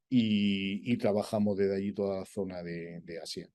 y, 0.09 0.81
y, 0.91 0.97
trabajamos 0.97 1.57
desde 1.57 1.75
allí 1.75 1.93
toda 1.93 2.19
la 2.19 2.25
zona 2.25 2.63
de, 2.63 3.01
de 3.01 3.19
Asia. 3.19 3.47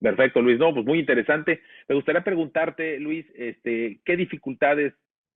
Perfecto, 0.00 0.40
Luis. 0.40 0.58
No, 0.58 0.72
pues 0.72 0.86
muy 0.86 0.98
interesante. 0.98 1.60
Me 1.88 1.94
gustaría 1.94 2.24
preguntarte, 2.24 2.98
Luis, 2.98 3.26
este, 3.34 4.00
¿qué 4.04 4.16
dificultades, 4.16 4.94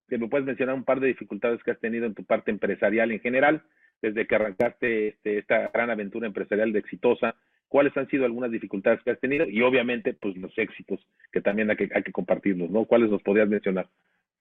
que 0.08 0.18
me 0.18 0.28
puedes 0.28 0.46
mencionar 0.46 0.74
un 0.74 0.84
par 0.84 1.00
de 1.00 1.08
dificultades 1.08 1.62
que 1.62 1.70
has 1.70 1.80
tenido 1.80 2.06
en 2.06 2.14
tu 2.14 2.24
parte 2.24 2.50
empresarial 2.50 3.12
en 3.12 3.20
general, 3.20 3.62
desde 4.04 4.26
que 4.26 4.34
arrancaste 4.34 5.08
este, 5.08 5.38
esta 5.38 5.70
gran 5.73 5.88
aventura 5.88 6.26
empresarial 6.26 6.73
de 6.73 6.78
exitosa, 6.78 7.37
cuáles 7.68 7.96
han 7.96 8.06
sido 8.08 8.26
algunas 8.26 8.50
dificultades 8.50 9.02
que 9.02 9.11
has 9.11 9.18
tenido 9.18 9.49
y 9.49 9.62
obviamente 9.62 10.12
pues 10.12 10.37
los 10.37 10.52
éxitos 10.58 11.00
que 11.32 11.40
también 11.40 11.70
hay 11.70 11.76
que, 11.76 12.12
compartirlos, 12.12 12.68
¿no? 12.70 12.84
¿Cuáles 12.84 13.11
nos 13.11 13.23
podrías 13.23 13.49
mencionar? 13.49 13.88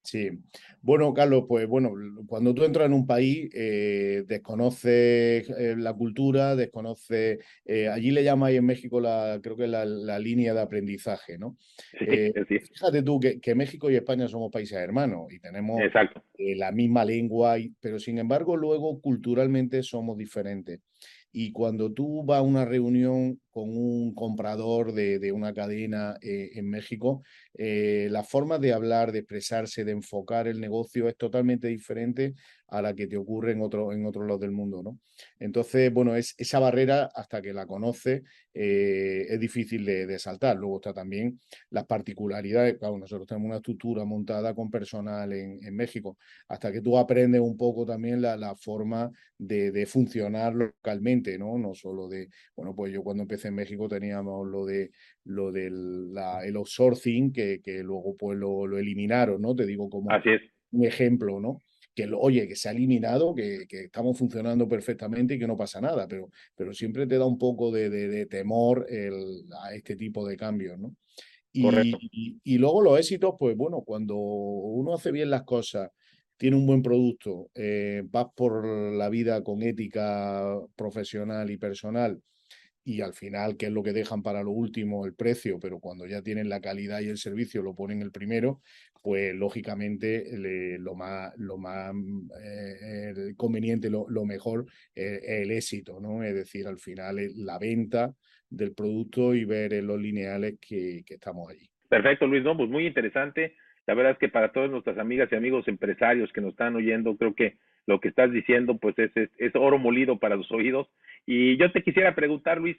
Sí, 0.03 0.31
bueno, 0.81 1.13
Carlos, 1.13 1.45
pues 1.48 1.65
bueno, 1.65 1.93
cuando 2.27 2.53
tú 2.53 2.65
entras 2.65 2.88
en 2.88 2.93
un 2.93 3.07
país, 3.07 3.50
eh, 3.53 4.25
desconoces 4.27 5.50
eh, 5.50 5.75
la 5.77 5.93
cultura, 5.93 6.57
desconoces, 6.57 7.39
eh, 7.63 7.88
allí 7.88 8.12
le 8.12 8.22
llamáis 8.22 8.57
en 8.57 8.65
México 8.65 9.00
la, 9.00 9.39
creo 9.41 9.55
que 9.55 9.65
la, 9.65 9.86
la 9.86 10.19
línea 10.19 10.53
de 10.53 10.60
aprendizaje, 10.60 11.38
¿no? 11.38 11.55
Fíjate 12.74 13.01
tú 13.01 13.17
que, 13.17 13.39
que, 13.39 13.55
México 13.55 13.89
y 13.89 13.95
España 13.95 14.27
somos 14.27 14.51
países 14.51 14.77
hermanos 14.77 15.31
y 15.31 15.39
tenemos 15.39 15.79
la 16.38 16.72
misma 16.74 17.05
lengua, 17.05 17.55
pero 17.79 17.98
sin 17.98 18.17
embargo 18.17 18.57
luego 18.57 19.00
culturalmente 19.00 19.83
somos 19.83 20.17
diferentes. 20.17 20.81
Y 21.31 21.53
cuando 21.53 21.93
tú 21.93 22.25
vas 22.25 22.39
a 22.39 22.41
una 22.41 22.65
reunión 22.65 23.39
con 23.53 23.69
un 23.69 24.15
comprador 24.15 24.93
de, 24.93 25.31
una 25.31 25.53
cadena 25.53 26.17
eh, 26.22 26.51
en 26.55 26.69
México, 26.69 27.22
eh, 27.53 28.07
la 28.10 28.24
forma 28.24 28.57
de 28.57 28.74
hablar, 28.74 29.12
de 29.12 29.19
expresarse, 29.19 29.86
de 29.86 29.91
enfocar 29.91 30.48
el 30.48 30.60
negocio 30.60 31.07
es 31.07 31.15
totalmente 31.15 31.67
diferente 31.67 32.33
a 32.67 32.81
la 32.81 32.95
que 32.95 33.05
te 33.05 33.15
ocurre 33.15 33.51
en, 33.51 33.62
otro, 33.62 33.93
en 33.93 34.05
otros 34.07 34.25
lados 34.25 34.41
del 34.41 34.51
mundo, 34.51 34.81
¿no? 34.81 35.00
Entonces, 35.39 35.93
bueno, 35.93 36.15
es, 36.15 36.33
esa 36.39 36.57
barrera, 36.60 37.12
hasta 37.13 37.39
que 37.39 37.53
la 37.53 37.67
conoces, 37.67 38.24
eh, 38.53 39.25
es 39.29 39.39
difícil 39.39 39.86
de, 39.86 40.17
saltar. 40.17 40.57
Luego 40.57 40.77
está 40.77 40.93
también 40.93 41.39
las 41.69 41.86
particularidades. 41.86 42.77
Claro, 42.79 42.98
nosotros 42.98 43.27
tenemos 43.27 43.48
una 43.48 43.57
estructura 43.57 44.05
montada 44.05 44.53
con 44.55 44.72
personal 44.72 45.31
en, 45.33 45.75
México. 45.75 46.17
Hasta 46.48 46.72
que 46.72 46.81
tú 46.81 46.98
aprendes 46.98 47.41
un 47.41 47.57
poco 47.57 47.86
también 47.86 48.22
la, 48.22 48.55
forma 48.55 49.12
de, 49.38 49.86
funcionar 49.86 50.55
localmente, 50.55 51.38
¿no? 51.38 51.57
No 51.57 51.74
solo 51.75 52.07
de, 52.07 52.29
bueno, 52.55 52.75
pues 52.75 52.91
yo 52.91 53.03
cuando 53.03 53.24
empecé 53.24 53.43
en 53.48 53.56
México 53.56 53.88
teníamos 53.88 54.48
lo 54.48 54.66
de 54.66 54.92
lo 55.26 55.52
del 55.52 56.14
el 56.44 56.56
outsourcing, 56.56 57.32
que, 57.32 57.62
que 57.62 57.84
luego 57.84 58.16
pues 58.18 58.38
lo, 58.38 58.68
lo 58.68 58.78
eliminaron, 58.78 59.42
¿no? 59.42 59.56
Te 59.56 59.66
digo 59.66 59.90
como 59.90 60.10
un 60.72 60.86
ejemplo, 60.86 61.40
¿no? 61.40 61.60
que, 61.94 62.10
oye, 62.12 62.48
que 62.48 62.56
se 62.56 62.70
ha 62.70 62.72
eliminado, 62.72 63.36
que, 63.36 63.66
que, 63.68 63.86
estamos 63.86 64.18
funcionando 64.18 64.68
perfectamente 64.68 65.36
y 65.36 65.40
que 65.40 65.48
no 65.48 65.58
pasa 65.58 65.80
nada, 65.80 66.08
pero, 66.08 66.30
pero 66.56 66.74
siempre 66.74 67.06
te 67.08 67.18
da 67.18 67.26
un 67.26 67.38
poco 67.38 67.72
de, 67.72 67.90
de, 67.90 68.26
temor 68.26 68.86
el, 68.90 69.44
a 69.64 69.74
este 69.76 69.96
tipo 69.96 70.28
de 70.28 70.36
cambios, 70.38 70.80
¿no? 70.80 70.96
Y, 71.56 72.40
y, 72.44 72.58
luego 72.58 72.82
los 72.82 72.98
éxitos, 72.98 73.36
pues 73.38 73.56
bueno, 73.56 73.84
cuando 73.86 74.16
uno 74.16 74.96
hace 74.96 75.12
bien 75.12 75.30
las 75.30 75.44
cosas, 75.44 75.92
tiene 76.36 76.56
un 76.56 76.66
buen 76.66 76.82
producto, 76.82 77.52
eh, 77.54 78.02
vas 78.06 78.26
por 78.36 78.66
la 78.66 79.08
vida 79.10 79.44
con 79.44 79.62
ética 79.62 80.60
profesional 80.76 81.52
y 81.52 81.58
personal 81.58 82.20
y 82.86 83.02
al 83.02 83.13
final, 83.13 83.56
¿qué 83.58 83.68
es 83.68 83.72
lo 83.72 83.84
que 83.84 83.94
dejan 83.94 84.22
para 84.22 84.44
lo 84.44 84.52
último? 84.52 85.06
El 85.06 85.13
precio, 85.13 85.60
pero 85.60 85.80
cuando 85.80 86.06
ya 86.06 86.22
tienen 86.22 86.50
la 86.50 86.60
calidad 86.60 87.00
y 87.02 87.10
el 87.10 87.18
servicio 87.18 87.62
lo 87.62 87.75
ponen 87.75 88.02
el 88.02 88.12
primero, 88.12 88.62
pues 89.02 89.36
lógicamente 89.36 90.25
lo 90.80 90.96
más, 90.96 91.34
lo 91.38 91.58
más 91.58 91.94
eh, 92.42 93.34
conveniente, 93.36 93.90
lo, 93.90 94.25
mejor 94.25 94.66
es 94.96 95.22
el 95.24 95.52
éxito, 95.52 96.00
¿no? 96.00 96.24
Es 96.24 96.34
decir, 96.34 96.68
al 96.68 96.80
final 96.80 97.18
la 97.36 97.60
venta 97.60 98.13
del 98.50 98.74
producto 98.74 99.34
y 99.34 99.46
ver 99.46 99.74
en 99.74 99.88
los 99.88 100.00
lineales 100.00 100.56
que, 100.60 101.04
estamos 101.08 101.50
allí. 101.50 101.70
Perfecto, 101.90 102.28
Luis, 102.28 102.44
no, 102.44 102.56
pues 102.56 102.70
muy 102.70 102.88
interesante. 102.88 103.56
La 103.86 103.94
verdad 103.94 104.13
es 104.13 104.18
que 104.18 104.30
para 104.30 104.52
todas 104.52 104.72
nuestras 104.72 104.98
amigas 104.98 105.30
y 105.32 105.36
amigos 105.36 105.68
empresarios 105.68 106.32
que 106.32 106.42
nos 106.42 106.52
están 106.52 106.75
oyendo, 106.75 107.18
creo 107.18 107.36
que 107.36 107.58
lo 107.86 108.00
que 108.00 108.10
estás 108.10 108.32
diciendo, 108.32 108.78
pues 108.78 108.98
es, 108.98 109.12
es 109.16 109.56
oro 109.56 109.78
molido 109.78 110.20
para 110.20 110.36
los 110.36 110.52
oídos 110.52 110.88
y 111.25 111.58
yo 111.58 111.72
te 111.72 111.84
quisiera 111.84 112.16
preguntar, 112.16 112.60
Luis, 112.60 112.78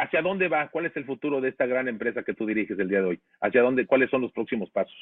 ¿hacia 0.00 0.22
dónde 0.22 0.48
va? 0.48 0.68
¿Cuál 0.70 0.86
es 0.86 0.96
el 0.96 1.04
futuro 1.04 1.40
de 1.40 1.50
esta 1.50 1.66
gran 1.66 1.88
empresa 1.88 2.22
que 2.22 2.34
tú 2.34 2.46
diriges 2.46 2.78
el 2.78 2.88
día 2.88 3.00
de 3.00 3.06
hoy? 3.06 3.20
¿Hacia 3.40 3.62
dónde? 3.62 3.86
¿Cuáles 3.86 4.10
son 4.10 4.22
los 4.22 4.32
próximos 4.32 4.70
pasos? 4.70 4.96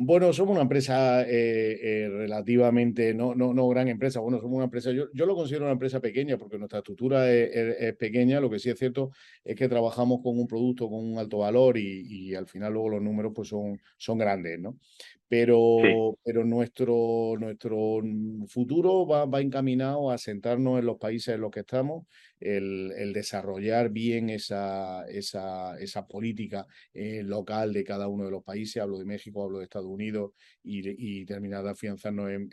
Bueno, 0.00 0.32
somos 0.32 0.52
una 0.52 0.62
empresa 0.62 1.22
eh, 1.22 1.76
eh, 1.82 2.08
relativamente, 2.08 3.12
no, 3.14 3.34
no, 3.34 3.52
no 3.52 3.68
gran 3.68 3.88
empresa, 3.88 4.20
bueno, 4.20 4.38
somos 4.38 4.54
una 4.54 4.66
empresa, 4.66 4.92
yo, 4.92 5.06
yo 5.12 5.26
lo 5.26 5.34
considero 5.34 5.64
una 5.64 5.72
empresa 5.72 5.98
pequeña 5.98 6.38
porque 6.38 6.56
nuestra 6.56 6.78
estructura 6.78 7.28
es, 7.32 7.96
pequeña, 7.96 8.38
lo 8.38 8.48
que 8.48 8.60
sí 8.60 8.70
es 8.70 8.78
cierto 8.78 9.10
es 9.42 9.56
que 9.56 9.68
trabajamos 9.68 10.20
con 10.22 10.38
un 10.38 10.46
producto 10.46 10.88
con 10.88 11.04
un 11.04 11.18
alto 11.18 11.38
valor 11.38 11.78
y, 11.78 12.02
y, 12.06 12.34
al 12.36 12.46
final 12.46 12.74
luego 12.74 12.90
los 12.90 13.02
números 13.02 13.32
pues 13.34 13.48
son, 13.48 13.80
son 13.96 14.18
grandes, 14.18 14.60
¿no? 14.60 14.78
Pero, 15.28 16.16
pero 16.24 16.44
nuestro, 16.44 17.36
nuestro 17.38 18.00
futuro 18.48 19.06
va, 19.06 19.26
va, 19.26 19.40
encaminado 19.40 20.10
a 20.10 20.16
sentarnos 20.16 20.78
en 20.78 20.86
los 20.86 20.96
países 20.96 21.34
en 21.34 21.42
los 21.42 21.50
que 21.50 21.60
estamos, 21.60 22.06
el, 22.40 22.92
el 22.96 23.12
desarrollar 23.12 23.90
bien 23.90 24.30
esa, 24.30 25.06
esa, 25.06 25.78
esa 25.78 26.06
política 26.06 26.66
eh, 26.94 27.22
local 27.22 27.74
de 27.74 27.84
cada 27.84 28.08
uno 28.08 28.24
de 28.24 28.30
los 28.30 28.42
países, 28.42 28.82
hablo 28.82 28.98
de 28.98 29.04
México, 29.04 29.42
hablo 29.42 29.58
de 29.58 29.64
Estados 29.64 29.90
Unidos, 29.90 30.32
y, 30.62 31.20
y 31.20 31.26
terminar 31.26 31.62
de 31.62 31.70
afianzarnos 31.70 32.30
en, 32.30 32.48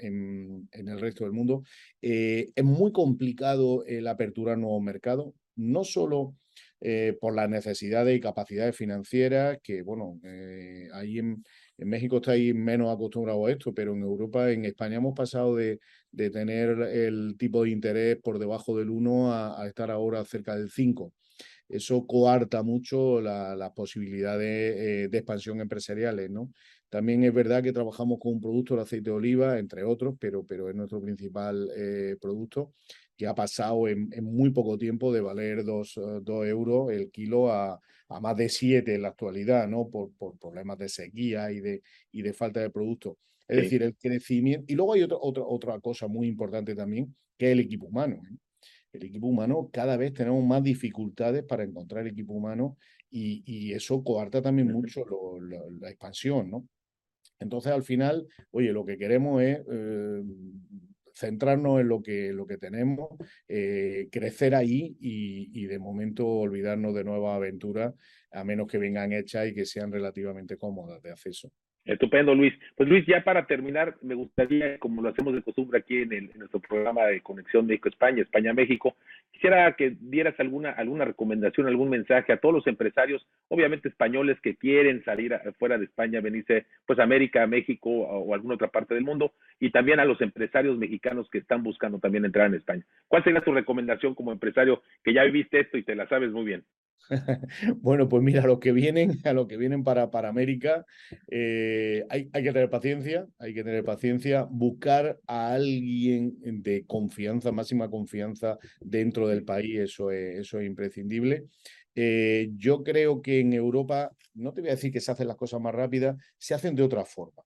en, 0.71 0.87
el 0.87 0.99
resto 0.99 1.23
del 1.23 1.33
mundo. 1.33 1.63
Eh, 2.01 2.51
es 2.55 2.63
muy 2.63 2.91
complicado 2.91 3.83
la 3.87 4.11
apertura 4.11 4.53
a 4.53 4.57
nuevos 4.57 4.81
mercados, 4.81 5.33
no 5.55 5.85
solo 5.85 6.35
eh, 6.87 7.17
por 7.19 7.33
las 7.33 7.49
necesidades 7.49 8.15
y 8.15 8.19
capacidades 8.19 8.75
financieras, 8.75 9.57
que 9.63 9.81
bueno, 9.81 10.19
eh, 10.23 10.87
ahí 10.93 11.17
en, 11.17 11.43
en, 11.79 11.89
México 11.89 12.17
estáis 12.17 12.53
menos 12.53 12.93
acostumbrados 12.93 13.47
a 13.47 13.51
esto, 13.51 13.73
pero 13.73 13.93
en 13.95 14.03
Europa, 14.03 14.51
en 14.51 14.65
España 14.65 14.97
hemos 14.97 15.15
pasado 15.15 15.55
de, 15.55 15.79
de 16.11 16.29
tener 16.29 16.79
el 16.81 17.37
tipo 17.39 17.63
de 17.63 17.71
interés 17.71 18.17
por 18.21 18.37
debajo 18.37 18.77
del 18.77 18.91
1 18.91 19.33
a, 19.33 19.67
estar 19.67 19.89
ahora 19.89 20.23
cerca 20.25 20.55
del 20.55 20.69
5 20.69 21.11
eso 21.67 22.05
coarta 22.05 22.61
mucho 22.61 23.19
las 23.19 23.57
la 23.57 23.73
posibilidades 23.73 24.75
eh, 24.77 25.07
de 25.09 25.17
expansión 25.17 25.61
empresariales, 25.61 26.29
¿no? 26.29 26.51
También 26.89 27.23
es 27.23 27.33
verdad 27.33 27.63
que 27.63 27.73
trabajamos 27.73 28.19
con 28.19 28.33
un 28.33 28.41
producto, 28.41 28.75
el 28.75 28.81
aceite 28.81 29.09
de 29.09 29.15
oliva, 29.15 29.57
entre 29.57 29.83
otros, 29.83 30.13
pero, 30.19 30.45
pero 30.45 30.69
es 30.69 30.75
nuestro 30.75 31.01
principal 31.01 31.67
producto 32.21 32.73
que 33.17 33.27
ha 33.27 33.35
pasado 33.35 33.87
en, 33.87 34.09
en, 34.11 34.23
muy 34.23 34.51
poco 34.51 34.77
tiempo 34.77 35.13
de 35.13 35.21
valer 35.21 35.63
2 35.63 35.97
uh, 35.97 36.43
euros 36.43 36.91
el 36.91 37.11
kilo 37.11 37.51
a, 37.51 37.79
a, 38.09 38.19
más 38.19 38.35
de 38.35 38.49
7 38.49 38.95
en 38.95 39.01
la 39.01 39.09
actualidad, 39.09 39.67
¿no? 39.67 39.89
Por, 39.89 40.11
por, 40.13 40.37
problemas 40.37 40.77
de 40.77 40.89
sequía 40.89 41.51
y 41.51 41.59
de, 41.61 41.81
y 42.11 42.21
de 42.21 42.33
falta 42.33 42.59
de 42.59 42.69
producto. 42.69 43.17
Es 43.47 43.57
sí. 43.57 43.63
decir, 43.63 43.83
el 43.83 43.95
crecimiento. 43.95 44.65
Y 44.67 44.75
luego 44.75 44.93
hay 44.93 45.03
otra, 45.03 45.17
otra, 45.19 45.43
otra 45.45 45.79
cosa 45.79 46.07
muy 46.07 46.27
importante 46.27 46.75
también, 46.75 47.15
que 47.37 47.47
es 47.47 47.51
el 47.53 47.59
equipo 47.59 47.85
humano. 47.85 48.21
¿eh? 48.29 48.35
El 48.93 49.03
equipo 49.03 49.27
humano, 49.27 49.69
cada 49.71 49.97
vez 49.97 50.13
tenemos 50.13 50.43
más 50.43 50.63
dificultades 50.63 51.43
para 51.43 51.63
encontrar 51.63 52.07
equipo 52.07 52.33
humano 52.33 52.77
y, 53.09 53.43
y 53.45 53.73
eso 53.73 54.03
coarta 54.03 54.41
también 54.41 54.71
mucho 54.71 55.05
lo, 55.05 55.39
lo, 55.39 55.69
la 55.79 55.89
expansión, 55.89 56.49
¿no? 56.49 56.67
Entonces, 57.39 57.71
al 57.71 57.83
final, 57.83 58.27
oye, 58.51 58.71
lo 58.71 58.85
que 58.85 58.97
queremos 58.97 59.41
es 59.41 59.59
eh, 59.69 60.23
centrarnos 61.15 61.79
en 61.81 61.87
lo 61.87 62.01
que, 62.01 62.33
lo 62.33 62.45
que 62.45 62.57
tenemos, 62.57 63.09
eh, 63.47 64.09
crecer 64.11 64.53
ahí 64.55 64.97
y, 64.99 65.49
y, 65.53 65.65
de 65.67 65.79
momento 65.79 66.27
olvidarnos 66.27 66.93
de 66.93 67.03
nuevas 67.03 67.35
aventuras, 67.35 67.93
a 68.31 68.43
menos 68.43 68.67
que 68.67 68.77
vengan 68.77 69.13
hechas 69.13 69.47
y 69.47 69.53
que 69.53 69.65
sean 69.65 69.91
relativamente 69.91 70.57
cómodas 70.57 71.01
de 71.01 71.11
acceso. 71.11 71.51
Estupendo, 71.85 72.33
Luis. 72.33 72.53
Pues 72.75 72.89
Luis, 72.89 73.05
ya 73.05 73.23
para 73.23 73.45
terminar, 73.45 73.95
me 74.01 74.15
gustaría, 74.15 74.79
como 74.79 75.03
lo 75.03 75.09
hacemos 75.09 75.35
de 75.35 75.43
costumbre 75.43 75.79
aquí 75.79 76.01
en, 76.01 76.13
el, 76.13 76.31
en 76.31 76.39
nuestro 76.39 76.59
programa 76.59 77.05
de 77.05 77.21
Conexión 77.21 77.67
México-España, 77.67 78.23
España-México, 78.23 78.95
quisiera 79.31 79.71
que 79.73 79.95
dieras 79.99 80.33
alguna, 80.39 80.71
alguna 80.71 81.05
recomendación, 81.05 81.67
algún 81.67 81.89
mensaje 81.89 82.33
a 82.33 82.37
todos 82.37 82.55
los 82.55 82.67
empresarios, 82.67 83.27
obviamente 83.49 83.89
españoles 83.89 84.39
que 84.41 84.55
quieren 84.55 85.03
salir 85.03 85.39
fuera 85.59 85.77
de 85.77 85.85
España, 85.85 86.21
venirse 86.21 86.65
pues 86.87 86.97
a 86.97 87.03
América, 87.03 87.43
a 87.43 87.47
México 87.47 87.91
o, 87.91 88.17
o 88.17 88.33
alguna 88.33 88.55
otra 88.55 88.69
parte 88.69 88.95
del 88.95 89.03
mundo, 89.03 89.33
y 89.59 89.69
también 89.69 89.99
a 89.99 90.05
los 90.05 90.19
empresarios 90.21 90.79
mexicanos 90.79 91.29
que 91.29 91.37
están 91.37 91.61
buscando 91.61 91.99
también 91.99 92.25
entrar 92.25 92.47
en 92.47 92.55
España. 92.55 92.83
¿Cuál 93.07 93.23
sería 93.23 93.41
tu 93.41 93.53
recomendación 93.53 94.15
como 94.15 94.31
empresario 94.31 94.81
que 95.03 95.13
ya 95.13 95.23
viviste 95.23 95.59
esto 95.59 95.77
y 95.77 95.83
te 95.83 95.93
la 95.93 96.07
sabes 96.07 96.31
muy 96.31 96.45
bien? 96.45 96.63
bueno, 97.77 98.09
pues 98.09 98.23
mira, 98.23 98.43
a 98.43 98.47
los 98.47 98.59
que 98.59 98.71
vienen, 98.71 99.19
a 99.23 99.33
los 99.33 99.47
que 99.47 99.57
vienen 99.57 99.83
para, 99.83 100.11
para 100.11 100.29
América, 100.29 100.85
eh, 101.29 102.05
hay, 102.09 102.29
hay, 102.33 102.43
que 102.43 102.51
tener 102.51 102.69
paciencia, 102.69 103.27
hay 103.39 103.53
que 103.53 103.63
tener 103.63 103.83
paciencia, 103.83 104.43
buscar 104.49 105.19
a 105.27 105.53
alguien 105.53 106.37
de 106.41 106.85
confianza, 106.85 107.51
máxima 107.51 107.89
confianza 107.89 108.57
dentro 108.79 109.27
del 109.27 109.43
país, 109.43 109.79
eso 109.79 110.11
es, 110.11 110.39
eso 110.39 110.59
es 110.59 110.67
imprescindible. 110.67 111.45
Eh, 111.95 112.49
yo 112.57 112.83
creo 112.83 113.21
que 113.21 113.39
en 113.39 113.53
Europa, 113.53 114.11
no 114.33 114.53
te 114.53 114.61
voy 114.61 114.69
a 114.69 114.73
decir 114.73 114.91
que 114.91 114.99
se 115.01 115.11
hacen 115.11 115.27
las 115.27 115.37
cosas 115.37 115.61
más 115.61 115.73
rápidas, 115.73 116.17
se 116.37 116.53
hacen 116.53 116.75
de 116.75 116.83
otra 116.83 117.05
forma. 117.05 117.43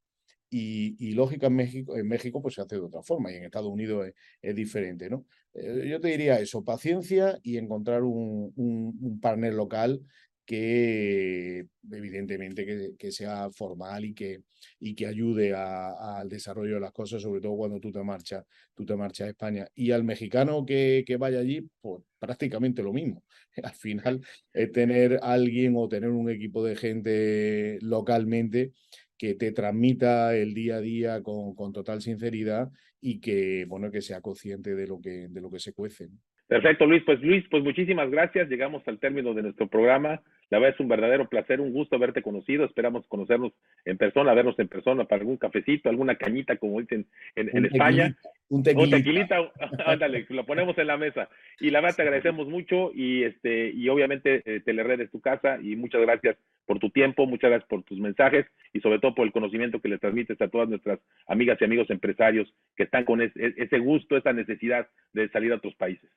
Y, 0.52 0.96
y, 0.98 1.12
lógica 1.12 1.46
en 1.46 1.56
México, 1.56 1.96
en 1.96 2.08
México 2.08 2.42
pues 2.42 2.56
se 2.56 2.62
hace 2.62 2.76
de 2.76 2.82
otra 2.82 3.04
forma 3.04 3.32
y 3.32 3.36
en 3.36 3.44
Estados 3.44 3.72
Unidos 3.72 4.08
es, 4.08 4.16
es 4.42 4.56
diferente, 4.56 5.08
¿no? 5.08 5.26
Eh, 5.54 5.88
yo 5.90 6.00
te 6.00 6.10
diría 6.10 6.40
eso, 6.40 6.64
paciencia 6.64 7.40
y 7.44 7.58
encontrar 7.58 8.04
un, 8.04 8.54
un, 8.56 9.20
partner 9.20 9.54
local 9.54 10.02
que 10.46 11.68
evidentemente 11.92 12.96
que, 12.98 13.12
sea 13.12 13.52
formal 13.52 14.04
y 14.06 14.14
que, 14.16 14.42
y 14.80 14.96
que 14.96 15.06
ayude 15.06 15.54
al 15.54 16.28
desarrollo 16.28 16.76
de 16.76 16.80
las 16.80 16.92
cosas, 16.92 17.22
sobre 17.22 17.40
todo 17.40 17.56
cuando 17.56 17.80
tú 17.80 17.92
te 17.92 18.04
marchas, 18.04 18.44
tú 18.74 18.84
te 18.84 18.96
marchas 18.96 19.28
a 19.28 19.30
España. 19.30 19.68
Y 19.76 19.92
al 19.92 20.04
mexicano 20.04 20.66
que, 20.66 21.04
que 21.06 21.18
vaya 21.18 21.40
allí, 21.40 21.70
pues 21.82 22.02
prácticamente 22.18 22.82
lo 22.82 22.94
mismo. 22.94 23.24
Al 23.64 23.76
final 23.76 24.22
es 24.52 24.72
tener 24.72 25.20
alguien 25.22 25.74
o 25.76 25.88
tener 25.88 26.10
un 26.10 26.32
equipo 26.32 26.64
de 26.64 26.76
gente 26.76 27.78
localmente 27.82 28.74
que 29.20 29.36
te 29.36 29.52
transmita 29.52 30.36
el 30.36 30.54
día 30.54 30.78
a 30.78 30.82
día 30.82 31.22
con, 31.22 31.54
con, 31.54 31.74
total 31.74 32.02
sinceridad 32.02 32.70
y 33.02 33.20
que, 33.20 33.66
bueno, 33.68 33.92
que 33.92 34.02
sea 34.02 34.22
consciente 34.22 34.74
de 34.74 34.88
lo 34.88 35.02
que, 35.02 35.28
de 35.28 35.42
lo 35.42 35.52
que 35.52 35.60
se 35.60 35.74
cuece. 35.74 36.08
Perfecto, 36.48 36.88
Luis. 36.88 37.04
Pues 37.06 37.22
Luis, 37.22 37.46
pues 37.52 37.64
muchísimas 37.64 38.10
gracias. 38.10 38.50
Llegamos 38.50 38.82
al 38.88 38.98
término 38.98 39.34
de 39.36 39.44
nuestro 39.44 39.68
programa. 39.68 40.22
La 40.50 40.58
verdad 40.58 40.74
es 40.74 40.80
un 40.80 40.88
verdadero 40.88 41.30
placer, 41.30 41.62
un 41.62 41.72
gusto 41.72 41.96
haberte 41.96 42.24
conocido. 42.24 42.66
Esperamos 42.66 43.06
conocernos 43.08 43.54
en 43.86 43.98
persona, 43.98 44.34
vernos 44.34 44.58
en 44.58 44.68
persona 44.68 45.06
para 45.06 45.20
algún 45.20 45.38
cafecito, 45.38 45.90
alguna 45.90 46.16
cañita, 46.16 46.56
como 46.56 46.80
dicen 46.80 47.06
en, 47.36 47.56
en 47.56 47.66
España. 47.66 48.16
Un 48.50 48.64
tequilita. 48.64 48.98
Un 48.98 49.04
tequilita, 49.04 49.52
ándale, 49.86 50.26
lo 50.30 50.46
ponemos 50.46 50.78
en 50.78 50.88
la 50.88 50.98
mesa. 50.98 51.30
Y 51.60 51.70
la 51.70 51.82
verdad 51.82 51.98
te 51.98 52.02
agradecemos 52.02 52.48
mucho 52.48 52.92
y 52.94 53.24
este 53.24 53.70
y 53.70 53.88
obviamente 53.90 54.42
eh, 54.46 54.60
Telered 54.62 55.00
es 55.02 55.12
tu 55.12 55.22
casa 55.22 55.60
y 55.62 55.76
muchas 55.76 56.02
gracias 56.02 56.38
por 56.66 56.80
tu 56.80 56.90
tiempo, 56.90 57.28
muchas 57.28 57.52
gracias 57.52 57.70
por 57.70 57.84
tus 57.84 58.00
mensajes 58.00 58.46
y 58.74 58.80
sobre 58.80 59.00
todo 59.00 59.14
por 59.14 59.26
el 59.26 59.32
conocimiento 59.32 59.80
que 59.80 59.90
le 59.90 60.00
transmites 60.00 60.42
a 60.42 60.48
todas 60.48 60.68
nuestras 60.68 61.00
amigas 61.28 61.58
y 61.62 61.66
amigos 61.66 61.90
empresarios 61.90 62.52
que 62.76 62.84
están 62.84 63.06
con 63.06 63.22
ese, 63.22 63.54
ese 63.58 63.80
gusto, 63.80 64.18
esa 64.18 64.34
necesidad 64.34 64.88
de 65.14 65.30
salir 65.30 65.52
a 65.52 65.58
otros 65.58 65.76
países. 65.76 66.10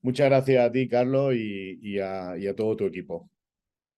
Muchas 0.00 0.28
gracias 0.30 0.64
a 0.64 0.72
ti, 0.72 0.88
Carlos, 0.88 1.34
y, 1.34 1.78
y, 1.82 1.98
a, 1.98 2.36
y 2.38 2.46
a 2.46 2.56
todo 2.56 2.76
tu 2.76 2.86
equipo. 2.86 3.28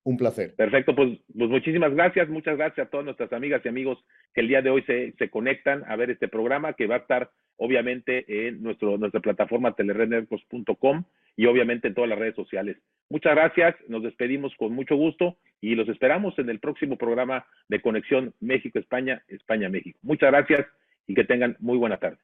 Un 0.04 0.18
placer. 0.18 0.54
Perfecto, 0.54 0.94
pues, 0.94 1.18
pues, 1.36 1.48
muchísimas 1.48 1.94
gracias, 1.94 2.28
muchas 2.28 2.58
gracias 2.58 2.86
a 2.86 2.90
todas 2.90 3.06
nuestras 3.06 3.32
amigas 3.32 3.62
y 3.64 3.68
amigos 3.68 3.98
que 4.34 4.42
el 4.42 4.48
día 4.48 4.60
de 4.60 4.68
hoy 4.68 4.82
se, 4.82 5.12
se 5.18 5.30
conectan 5.30 5.82
a 5.88 5.96
ver 5.96 6.10
este 6.10 6.28
programa 6.28 6.74
que 6.74 6.86
va 6.86 6.96
a 6.96 6.98
estar 6.98 7.30
obviamente 7.56 8.48
en 8.48 8.62
nuestro, 8.62 8.98
nuestra 8.98 9.20
plataforma 9.20 9.74
telerednercos.com 9.74 11.04
y 11.36 11.46
obviamente 11.46 11.88
en 11.88 11.94
todas 11.94 12.10
las 12.10 12.18
redes 12.18 12.34
sociales. 12.34 12.76
Muchas 13.08 13.34
gracias, 13.34 13.76
nos 13.88 14.02
despedimos 14.02 14.54
con 14.56 14.74
mucho 14.74 14.96
gusto 14.96 15.38
y 15.60 15.74
los 15.74 15.88
esperamos 15.88 16.38
en 16.38 16.50
el 16.50 16.60
próximo 16.60 16.98
programa 16.98 17.46
de 17.68 17.80
Conexión 17.80 18.34
México-España, 18.40 19.22
España-México. 19.28 19.98
Muchas 20.02 20.30
gracias 20.30 20.66
y 21.06 21.14
que 21.14 21.24
tengan 21.24 21.56
muy 21.60 21.78
buena 21.78 21.98
tarde. 21.98 22.18